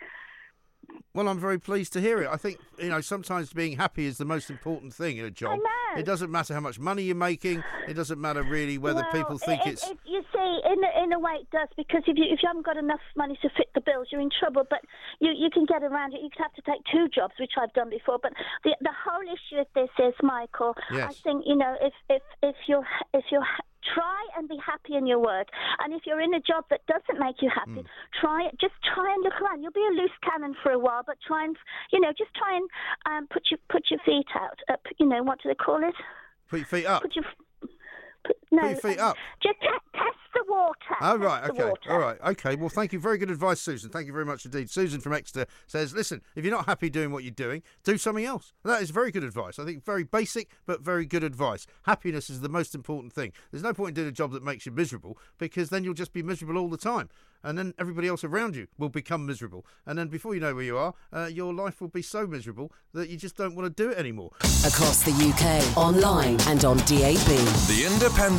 [1.14, 2.30] Well, I'm very pleased to hear it.
[2.30, 5.60] I think you know sometimes being happy is the most important thing in a job.
[5.98, 7.64] It doesn't matter how much money you're making.
[7.88, 9.90] It doesn't matter really whether Well, people think it, it's.
[9.90, 12.48] It, you see, in a, in a way, it does because if you if you
[12.48, 14.64] haven't got enough money to fit the bills, you're in trouble.
[14.70, 14.82] But
[15.20, 16.22] you you can get around it.
[16.22, 18.20] You could have to take two jobs, which I've done before.
[18.22, 18.34] But
[18.64, 20.76] the the whole issue of this is, Michael.
[20.92, 21.10] Yes.
[21.10, 23.48] I think you know if if if you're if you're
[23.94, 25.48] try and be happy in your work.
[25.80, 27.84] And if you're in a job that doesn't make you happy
[28.20, 29.62] try it just try and look around.
[29.62, 31.56] You'll be a loose cannon for a while but try and
[31.92, 32.70] you know just try and
[33.06, 35.96] um, put your put your feet out up you know what do they call it?
[36.50, 37.02] Put your feet up.
[37.02, 37.26] put your
[38.26, 39.18] put, no, Put your feet up.
[39.42, 40.96] Just te- test the water.
[41.02, 41.66] Oh, right, okay.
[41.66, 41.92] water.
[41.92, 42.56] All right, okay.
[42.56, 43.00] Well, thank you.
[43.00, 43.90] Very good advice, Susan.
[43.90, 44.70] Thank you very much indeed.
[44.70, 48.26] Susan from Exeter says, listen, if you're not happy doing what you're doing, do something
[48.26, 48.54] else.
[48.64, 49.60] That is very good advice.
[49.60, 51.68] I think very basic, but very good advice.
[51.84, 53.34] Happiness is the most important thing.
[53.52, 56.14] There's no point in doing a job that makes you miserable because then you'll just
[56.14, 57.10] be miserable all the time.
[57.42, 59.66] And then everybody else around you will become miserable.
[59.86, 62.70] And then before you know where you are, uh, your life will be so miserable
[62.94, 64.32] that you just don't want to do it anymore.
[64.68, 67.26] Across the UK, online and on DAB.
[67.70, 68.39] The Independent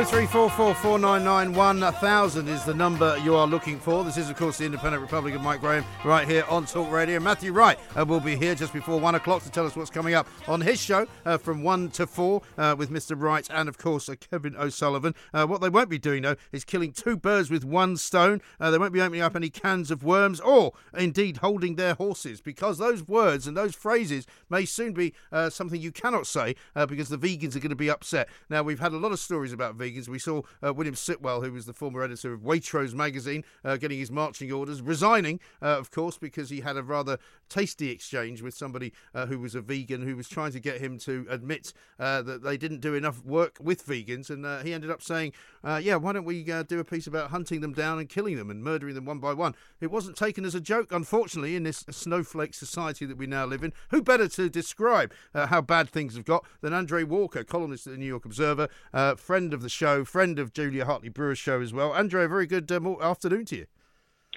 [0.00, 4.02] 03444991000 is the number you are looking for.
[4.02, 7.20] This is, of course, the Independent Republic of Mike Graham right here on Talk Radio.
[7.20, 10.14] Matthew Wright uh, will be here just before one o'clock to tell us what's coming
[10.14, 13.14] up on his show uh, from one to four uh, with Mr.
[13.14, 15.14] Wright and, of course, uh, Kevin O'Sullivan.
[15.34, 18.40] Uh, what they won't be doing, though, is killing two birds with one stone.
[18.58, 22.40] Uh, they won't be opening up any cans of worms or, indeed, holding their horses
[22.40, 25.12] because those words and those phrases may soon be
[25.50, 26.56] something you cannot say
[26.88, 28.30] because the vegans are going to be upset.
[28.48, 29.89] Now, we've had a lot of stories about vegans.
[30.08, 33.98] We saw uh, William Sitwell, who was the former editor of Waitrose magazine, uh, getting
[33.98, 37.18] his marching orders, resigning, uh, of course, because he had a rather
[37.48, 40.98] tasty exchange with somebody uh, who was a vegan who was trying to get him
[40.98, 44.30] to admit uh, that they didn't do enough work with vegans.
[44.30, 45.32] And he ended up saying,
[45.64, 48.62] Yeah, why don't we do a piece about hunting them down and killing them and
[48.62, 49.54] murdering them one by one?
[49.80, 53.64] It wasn't taken as a joke, unfortunately, in this snowflake society that we now live
[53.64, 53.72] in.
[53.90, 57.98] Who better to describe how bad things have got than Andre Walker, columnist at the
[57.98, 58.68] New York Observer,
[59.16, 61.92] friend of the show, friend of Julia Hartley Brewer's show as well.
[61.92, 63.66] Andre, a very good mor- afternoon to you.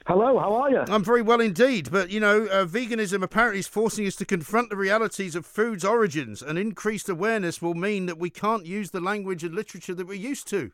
[0.07, 0.83] Hello, how are you?
[0.87, 4.69] I'm very well indeed, but you know, uh, veganism apparently is forcing us to confront
[4.69, 9.01] the realities of food's origins, and increased awareness will mean that we can't use the
[9.01, 10.71] language and literature that we're used to.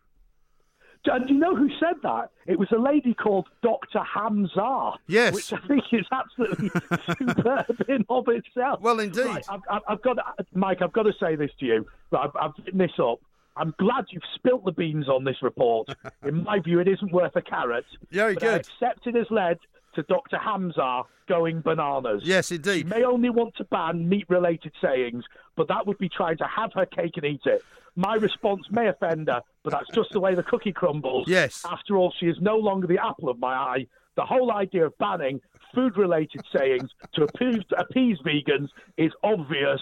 [1.05, 2.30] And do you know who said that?
[2.45, 4.01] It was a lady called Dr.
[4.15, 4.97] Hamzah.
[5.07, 5.34] Yes.
[5.34, 6.70] Which I think is absolutely
[7.17, 8.82] superb in of itself.
[8.82, 9.26] Well, indeed.
[9.26, 11.88] Right, I've, I've, I've got to, Mike, I've got to say this to you.
[12.11, 13.20] I've, I've written this up.
[13.60, 15.89] I'm glad you've spilt the beans on this report.
[16.26, 17.86] in my view, it isn't worth a carrot.
[18.10, 18.62] Very but I good.
[18.62, 19.60] accept it has led
[19.95, 20.38] to Dr.
[20.38, 22.22] Hamzah going bananas.
[22.24, 22.80] Yes, indeed.
[22.80, 25.26] She may only want to ban meat-related sayings,
[25.57, 27.62] but that would be trying to have her cake and eat it.
[27.95, 31.28] My response may offend her, but that's just the way the cookie crumbles.
[31.28, 31.66] Yes.
[31.70, 33.88] After all, she is no longer the apple of my eye.
[34.16, 35.41] The whole idea of banning
[35.76, 39.82] food-related sayings to appease, appease vegans is obvious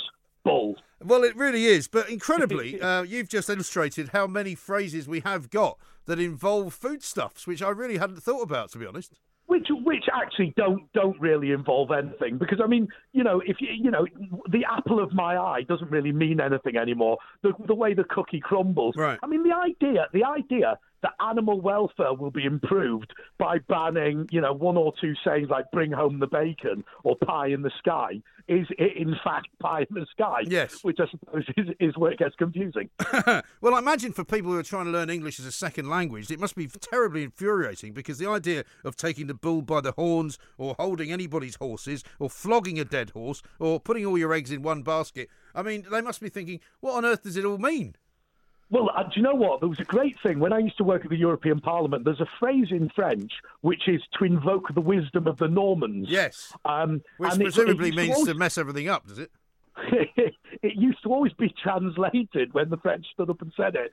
[1.04, 5.50] Well, it really is, but incredibly, uh, you've just illustrated how many phrases we have
[5.50, 9.14] got that involve foodstuffs, which I really hadn't thought about, to be honest.
[9.46, 13.70] which which actually don't don't really involve anything because I mean you know if you
[13.72, 14.06] you know
[14.50, 18.40] the apple of my eye doesn't really mean anything anymore the the way the cookie
[18.42, 19.20] crumbles Right.
[19.24, 24.42] I mean the idea the idea that animal welfare will be improved by banning you
[24.42, 28.22] know one or two sayings like bring home the bacon or pie in the sky
[28.48, 30.84] is it in fact pie in the sky Yes.
[30.84, 32.90] which I suppose is, is where it gets confusing
[33.62, 36.30] well, I imagine for people who are trying to learn English as a second language,
[36.32, 40.38] it must be terribly infuriating because the idea of taking the bull by the horns
[40.58, 44.62] or holding anybody's horses or flogging a dead horse or putting all your eggs in
[44.62, 47.96] one basket, I mean, they must be thinking, what on earth does it all mean?
[48.70, 49.62] Well, uh, do you know what?
[49.62, 52.04] There was a great thing when I used to work at the European Parliament.
[52.04, 56.08] There's a phrase in French which is to invoke the wisdom of the Normans.
[56.10, 56.54] Yes.
[56.66, 59.32] Um, Which and it- presumably it to means always- to mess everything up, does it?
[59.92, 60.34] it
[60.76, 63.92] used to always be translated when the French stood up and said it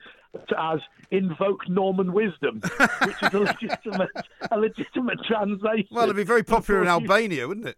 [0.57, 0.79] as
[1.11, 2.59] invoke Norman wisdom,
[3.03, 4.09] which is a legitimate,
[4.51, 5.87] a legitimate translation.
[5.91, 7.77] Well, it'd be very popular in Albania, wouldn't it?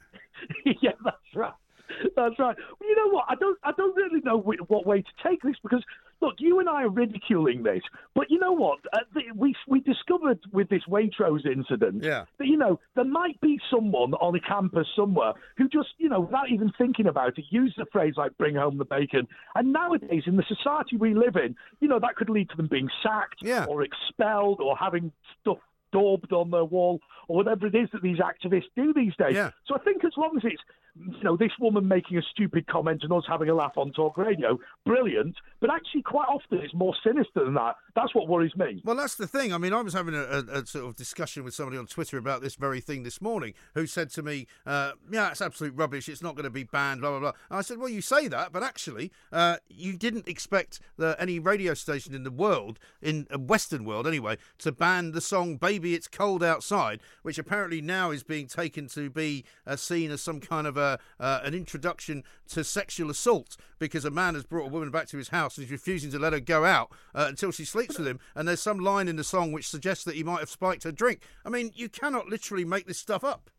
[0.81, 1.51] yeah, that's right.
[2.15, 2.55] That's right.
[2.79, 3.25] Well, you know what?
[3.29, 3.57] I don't.
[3.63, 5.83] I don't really know wh- what way to take this because
[6.21, 7.81] look, you and I are ridiculing this,
[8.15, 8.79] but you know what?
[8.93, 12.25] Uh, the, we we discovered with this Waitrose incident Yeah.
[12.37, 16.21] that you know there might be someone on a campus somewhere who just you know
[16.21, 20.23] without even thinking about it used a phrase like "bring home the bacon." And nowadays,
[20.25, 23.39] in the society we live in, you know that could lead to them being sacked
[23.41, 23.65] yeah.
[23.65, 25.11] or expelled or having
[25.41, 25.57] stuff
[25.91, 29.35] daubed on their wall or whatever it is that these activists do these days.
[29.35, 29.51] Yeah.
[29.65, 30.61] So I think as long as it's
[30.99, 34.17] you know this woman making a stupid comment and us having a laugh on talk
[34.17, 35.35] radio, brilliant.
[35.59, 37.75] But actually, quite often it's more sinister than that.
[37.97, 38.79] That's what worries me.
[38.85, 39.51] Well, that's the thing.
[39.51, 42.19] I mean, I was having a, a, a sort of discussion with somebody on Twitter
[42.19, 46.07] about this very thing this morning who said to me, uh, Yeah, it's absolute rubbish.
[46.07, 47.31] It's not going to be banned, blah, blah, blah.
[47.49, 51.39] And I said, Well, you say that, but actually, uh, you didn't expect the, any
[51.39, 55.95] radio station in the world, in a Western world anyway, to ban the song Baby
[55.95, 60.39] It's Cold Outside, which apparently now is being taken to be uh, seen as some
[60.39, 64.69] kind of a, uh, an introduction to sexual assault because a man has brought a
[64.69, 67.51] woman back to his house and he's refusing to let her go out uh, until
[67.51, 68.19] she sleeps with him.
[68.35, 70.91] And there's some line in the song which suggests that he might have spiked her
[70.91, 71.21] drink.
[71.45, 73.51] I mean, you cannot literally make this stuff up.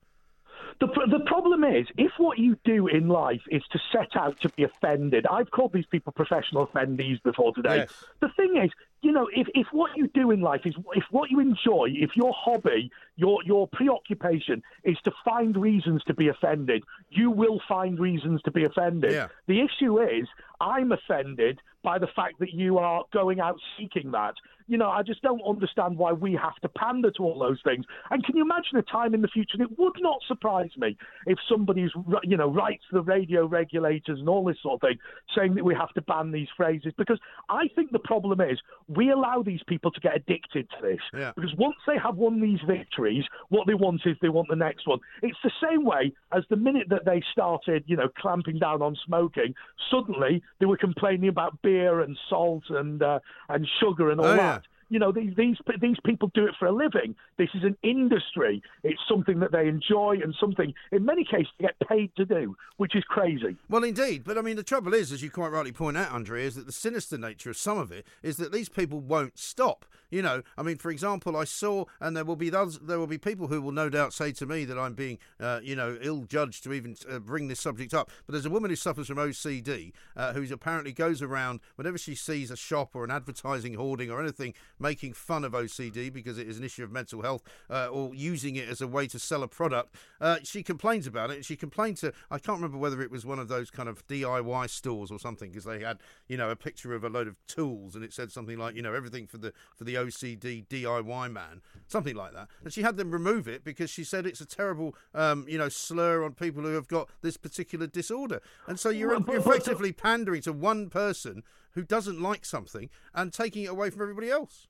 [0.80, 4.48] The, the problem is, if what you do in life is to set out to
[4.50, 7.76] be offended, I've called these people professional offendees before today.
[7.78, 8.04] Yes.
[8.20, 11.30] The thing is, you know, if, if what you do in life is, if what
[11.30, 16.84] you enjoy, if your hobby, your, your preoccupation is to find reasons to be offended,
[17.10, 19.12] you will find reasons to be offended.
[19.12, 19.28] Yeah.
[19.46, 20.28] The issue is,
[20.60, 24.34] I'm offended by the fact that you are going out seeking that.
[24.68, 27.84] You know, I just don't understand why we have to pander to all those things.
[28.10, 29.54] And can you imagine a time in the future?
[29.58, 30.96] And it would not surprise me
[31.26, 31.90] if somebody's,
[32.22, 34.98] you know, writes the radio regulators and all this sort of thing,
[35.34, 36.92] saying that we have to ban these phrases.
[36.98, 38.58] Because I think the problem is
[38.88, 41.00] we allow these people to get addicted to this.
[41.14, 41.32] Yeah.
[41.34, 44.86] Because once they have won these victories, what they want is they want the next
[44.86, 44.98] one.
[45.22, 48.96] It's the same way as the minute that they started, you know, clamping down on
[49.06, 49.54] smoking,
[49.90, 54.36] suddenly they were complaining about beer and salt and uh, and sugar and all Oh,
[54.36, 54.36] that.
[54.36, 54.57] yeah.
[54.90, 57.14] You know, these, these these people do it for a living.
[57.36, 58.62] This is an industry.
[58.82, 62.56] It's something that they enjoy and something, in many cases, they get paid to do,
[62.78, 63.56] which is crazy.
[63.68, 64.24] Well, indeed.
[64.24, 66.66] But I mean, the trouble is, as you quite rightly point out, Andrea, is that
[66.66, 69.84] the sinister nature of some of it is that these people won't stop.
[70.10, 73.06] You know, I mean, for example, I saw, and there will be those, there will
[73.06, 75.98] be people who will no doubt say to me that I'm being, uh, you know,
[76.00, 78.10] ill judged to even uh, bring this subject up.
[78.26, 82.14] But there's a woman who suffers from OCD, uh, who apparently goes around whenever she
[82.14, 86.48] sees a shop or an advertising hoarding or anything making fun of OCD because it
[86.48, 89.42] is an issue of mental health uh, or using it as a way to sell
[89.42, 89.94] a product.
[90.20, 91.44] Uh, she complains about it.
[91.44, 94.70] She complained to I can't remember whether it was one of those kind of DIY
[94.70, 95.98] stores or something because they had
[96.28, 98.82] you know a picture of a load of tools and it said something like you
[98.82, 102.48] know everything for the for the OCD DIY man something like that.
[102.62, 105.68] And she had them remove it because she said it's a terrible um, you know
[105.68, 108.40] slur on people who have got this particular disorder.
[108.66, 111.42] And so you're, you're effectively pandering to one person
[111.72, 114.68] who doesn't like something and taking it away from everybody else.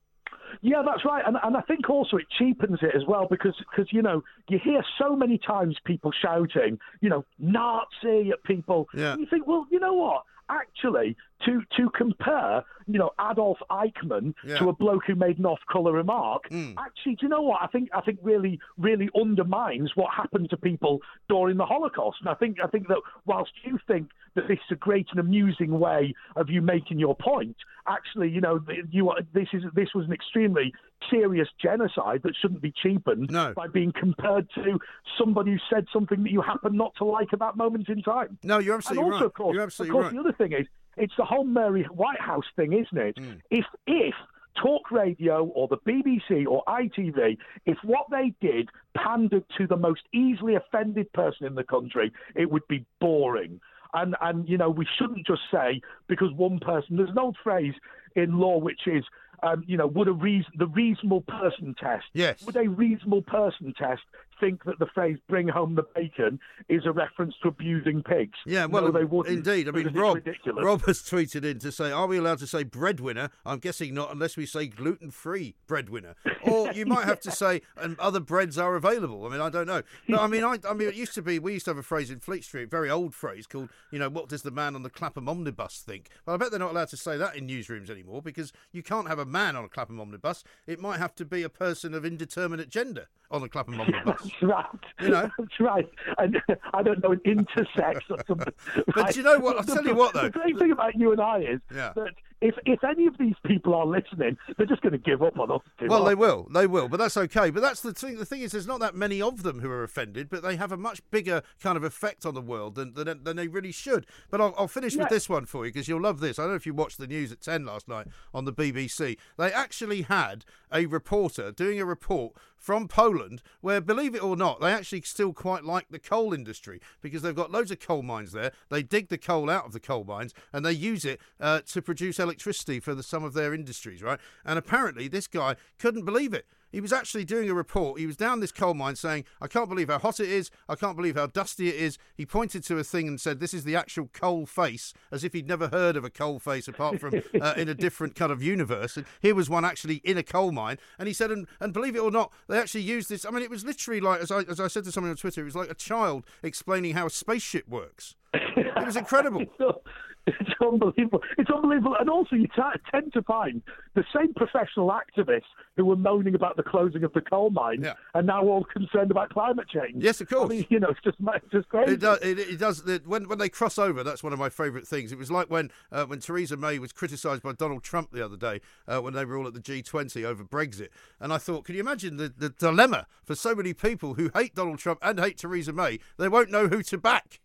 [0.61, 3.93] Yeah, that's right, and and I think also it cheapens it as well because because
[3.93, 8.89] you know you hear so many times people shouting, you know, Nazi at people.
[8.95, 9.13] Yeah.
[9.13, 10.25] And you think, well, you know what?
[10.51, 14.59] Actually, to to compare, you know, Adolf Eichmann Yeah.
[14.59, 16.75] to a bloke who made an off-color remark, mm.
[16.79, 17.63] actually, do you know what?
[17.63, 22.19] I think I think really really undermines what happened to people during the Holocaust.
[22.21, 25.21] And I think I think that whilst you think that this is a great and
[25.21, 28.61] amusing way of you making your point, actually, you know,
[28.91, 30.73] you are, this is this was an extremely
[31.11, 34.79] serious genocide that shouldn't be cheapened by being compared to
[35.17, 38.39] somebody who said something that you happen not to like at that moment in time.
[38.43, 39.27] No, you're absolutely and also, right.
[39.27, 40.13] Of course, You're of course, right.
[40.13, 40.67] the other thing is,
[40.99, 43.17] it's the whole Mary Whitehouse thing, isn't it?
[43.17, 43.41] Mm.
[43.51, 44.15] If if
[44.61, 50.03] talk radio or the BBC or ITV, if what they did pandered to the most
[50.13, 53.61] easily offended person in the country, it would be boring.
[53.95, 56.97] And and you know we shouldn't just say because one person.
[56.97, 57.75] There's an old phrase
[58.17, 59.05] in law which is.
[59.41, 62.07] Um, you know, would a reason the reasonable person test?
[62.13, 62.45] Yes.
[62.45, 64.03] Would a reasonable person test
[64.41, 68.39] think that the phrase "bring home the bacon" is a reference to abusing pigs.
[68.47, 69.37] Yeah, well, no, they wouldn't.
[69.37, 69.69] indeed.
[69.69, 70.19] I mean, Rob.
[70.47, 74.13] Rob has tweeted in to say, "Are we allowed to say breadwinner?" I'm guessing not,
[74.13, 76.15] unless we say gluten-free breadwinner.
[76.43, 79.67] Or you might have to say, "and other breads are available." I mean, I don't
[79.67, 79.83] know.
[80.09, 81.83] But I mean, I, I mean, it used to be we used to have a
[81.83, 84.83] phrase in Fleet Street, very old phrase called, you know, "What does the man on
[84.83, 87.91] the Clapham omnibus think?" But I bet they're not allowed to say that in newsrooms
[87.91, 90.45] anymore because you can't have a man on a Clapham omnibus.
[90.67, 94.28] It might have to be a person of indeterminate gender on a Clapham omnibus.
[94.31, 94.67] That's right.
[95.01, 95.31] You know?
[95.39, 95.89] That's right.
[96.19, 96.41] And
[96.75, 98.53] I don't know, an intersex or something.
[98.95, 99.57] But do you know what?
[99.59, 100.23] I'll tell you what, though.
[100.23, 101.93] The great thing about you and I is Yeah.
[101.97, 102.11] that
[102.41, 105.51] if if any of these people are listening, they're just going to give up on
[105.51, 105.61] us.
[105.81, 107.51] Well, they will, they will, but that's okay.
[107.51, 108.17] But that's the thing.
[108.17, 110.71] The thing is, there's not that many of them who are offended, but they have
[110.71, 114.07] a much bigger kind of effect on the world than than, than they really should.
[114.31, 116.39] But I'll, I'll finish with this one for you because you'll love this.
[116.39, 119.17] I don't know if you watched the news at ten last night on the BBC.
[119.37, 124.61] They actually had a reporter doing a report from Poland, where, believe it or not,
[124.61, 128.33] they actually still quite like the coal industry because they've got loads of coal mines
[128.33, 128.53] there.
[128.69, 131.81] They dig the coal out of the coal mines and they use it uh, to
[131.81, 134.21] produce electricity for the, some of their industries, right?
[134.45, 136.47] And apparently, this guy couldn't believe it.
[136.71, 137.99] He was actually doing a report.
[137.99, 140.51] He was down this coal mine saying, I can't believe how hot it is.
[140.69, 141.99] I can't believe how dusty it is.
[142.15, 145.33] He pointed to a thing and said, This is the actual coal face, as if
[145.33, 148.43] he'd never heard of a coal face apart from uh, in a different kind of
[148.43, 148.97] universe.
[148.97, 150.79] And here was one actually in a coal mine.
[150.99, 153.25] And he said, and, and believe it or not, they actually used this.
[153.25, 155.41] I mean, it was literally like, as I, as I said to someone on Twitter,
[155.41, 158.15] it was like a child explaining how a spaceship works.
[158.35, 159.45] It was incredible.
[160.27, 161.23] It's unbelievable.
[161.39, 161.97] It's unbelievable.
[161.99, 163.63] And also, you t- tend to find
[163.95, 165.45] the same professional activists
[165.79, 169.31] who were moaning about the closing of the coal mines are now all concerned about
[169.31, 170.05] climate change.
[170.05, 170.45] Yes, of course.
[170.45, 171.95] I mean, you know, it's just, it's just crazy.
[171.95, 172.19] It does.
[172.19, 172.83] It, it does.
[172.83, 175.13] the- When when they cross over, that's one of my favourite things.
[175.13, 178.37] It was like when uh, when Theresa May was criticised by Donald Trump the other
[178.37, 180.89] day uh, when they were all at the G20 over Brexit,
[181.21, 184.55] and I thought, can you imagine the, the dilemma for so many people who hate
[184.55, 186.01] Donald Trump and hate Theresa May?
[186.19, 187.41] They won't know who to back.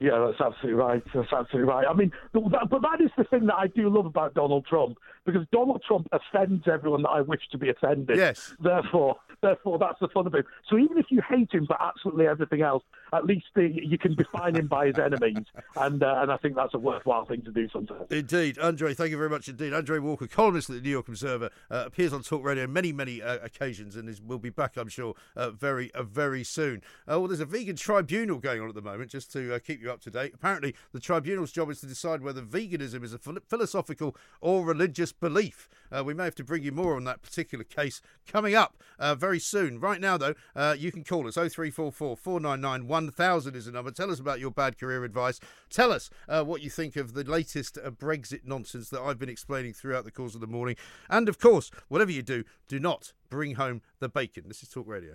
[0.00, 1.02] Yeah, that's absolutely right.
[1.14, 1.86] That's absolutely right.
[1.86, 4.64] I mean, but that, but that is the thing that I do love about Donald
[4.64, 4.96] Trump
[5.30, 8.16] because Donald Trump offends everyone that I wish to be offended.
[8.16, 8.54] Yes.
[8.60, 10.46] Therefore, therefore, that's the fun of it.
[10.68, 14.14] So even if you hate him for absolutely everything else, at least uh, you can
[14.14, 15.44] define him by his enemies,
[15.76, 18.10] and uh, and I think that's a worthwhile thing to do sometimes.
[18.10, 19.72] Indeed, Andre, thank you very much indeed.
[19.72, 22.92] Andre Walker, columnist at the New York Observer, uh, appears on Talk Radio on many,
[22.92, 26.82] many uh, occasions and is, will be back, I'm sure, uh, very, uh, very soon.
[27.08, 29.80] Uh, well, there's a vegan tribunal going on at the moment, just to uh, keep
[29.80, 30.32] you up to date.
[30.34, 35.68] Apparently, the tribunal's job is to decide whether veganism is a philosophical or religious belief.
[35.92, 39.14] Uh, we may have to bring you more on that particular case coming up uh,
[39.14, 39.80] very soon.
[39.80, 43.90] Right now, though, uh, you can call us 0344 499 1000 is the number.
[43.90, 45.40] Tell us about your bad career advice.
[45.68, 49.28] Tell us uh, what you think of the latest uh, Brexit nonsense that I've been
[49.28, 50.76] explaining throughout the course of the morning.
[51.08, 54.44] And of course, whatever you do, do not bring home the bacon.
[54.46, 55.14] This is Talk Radio.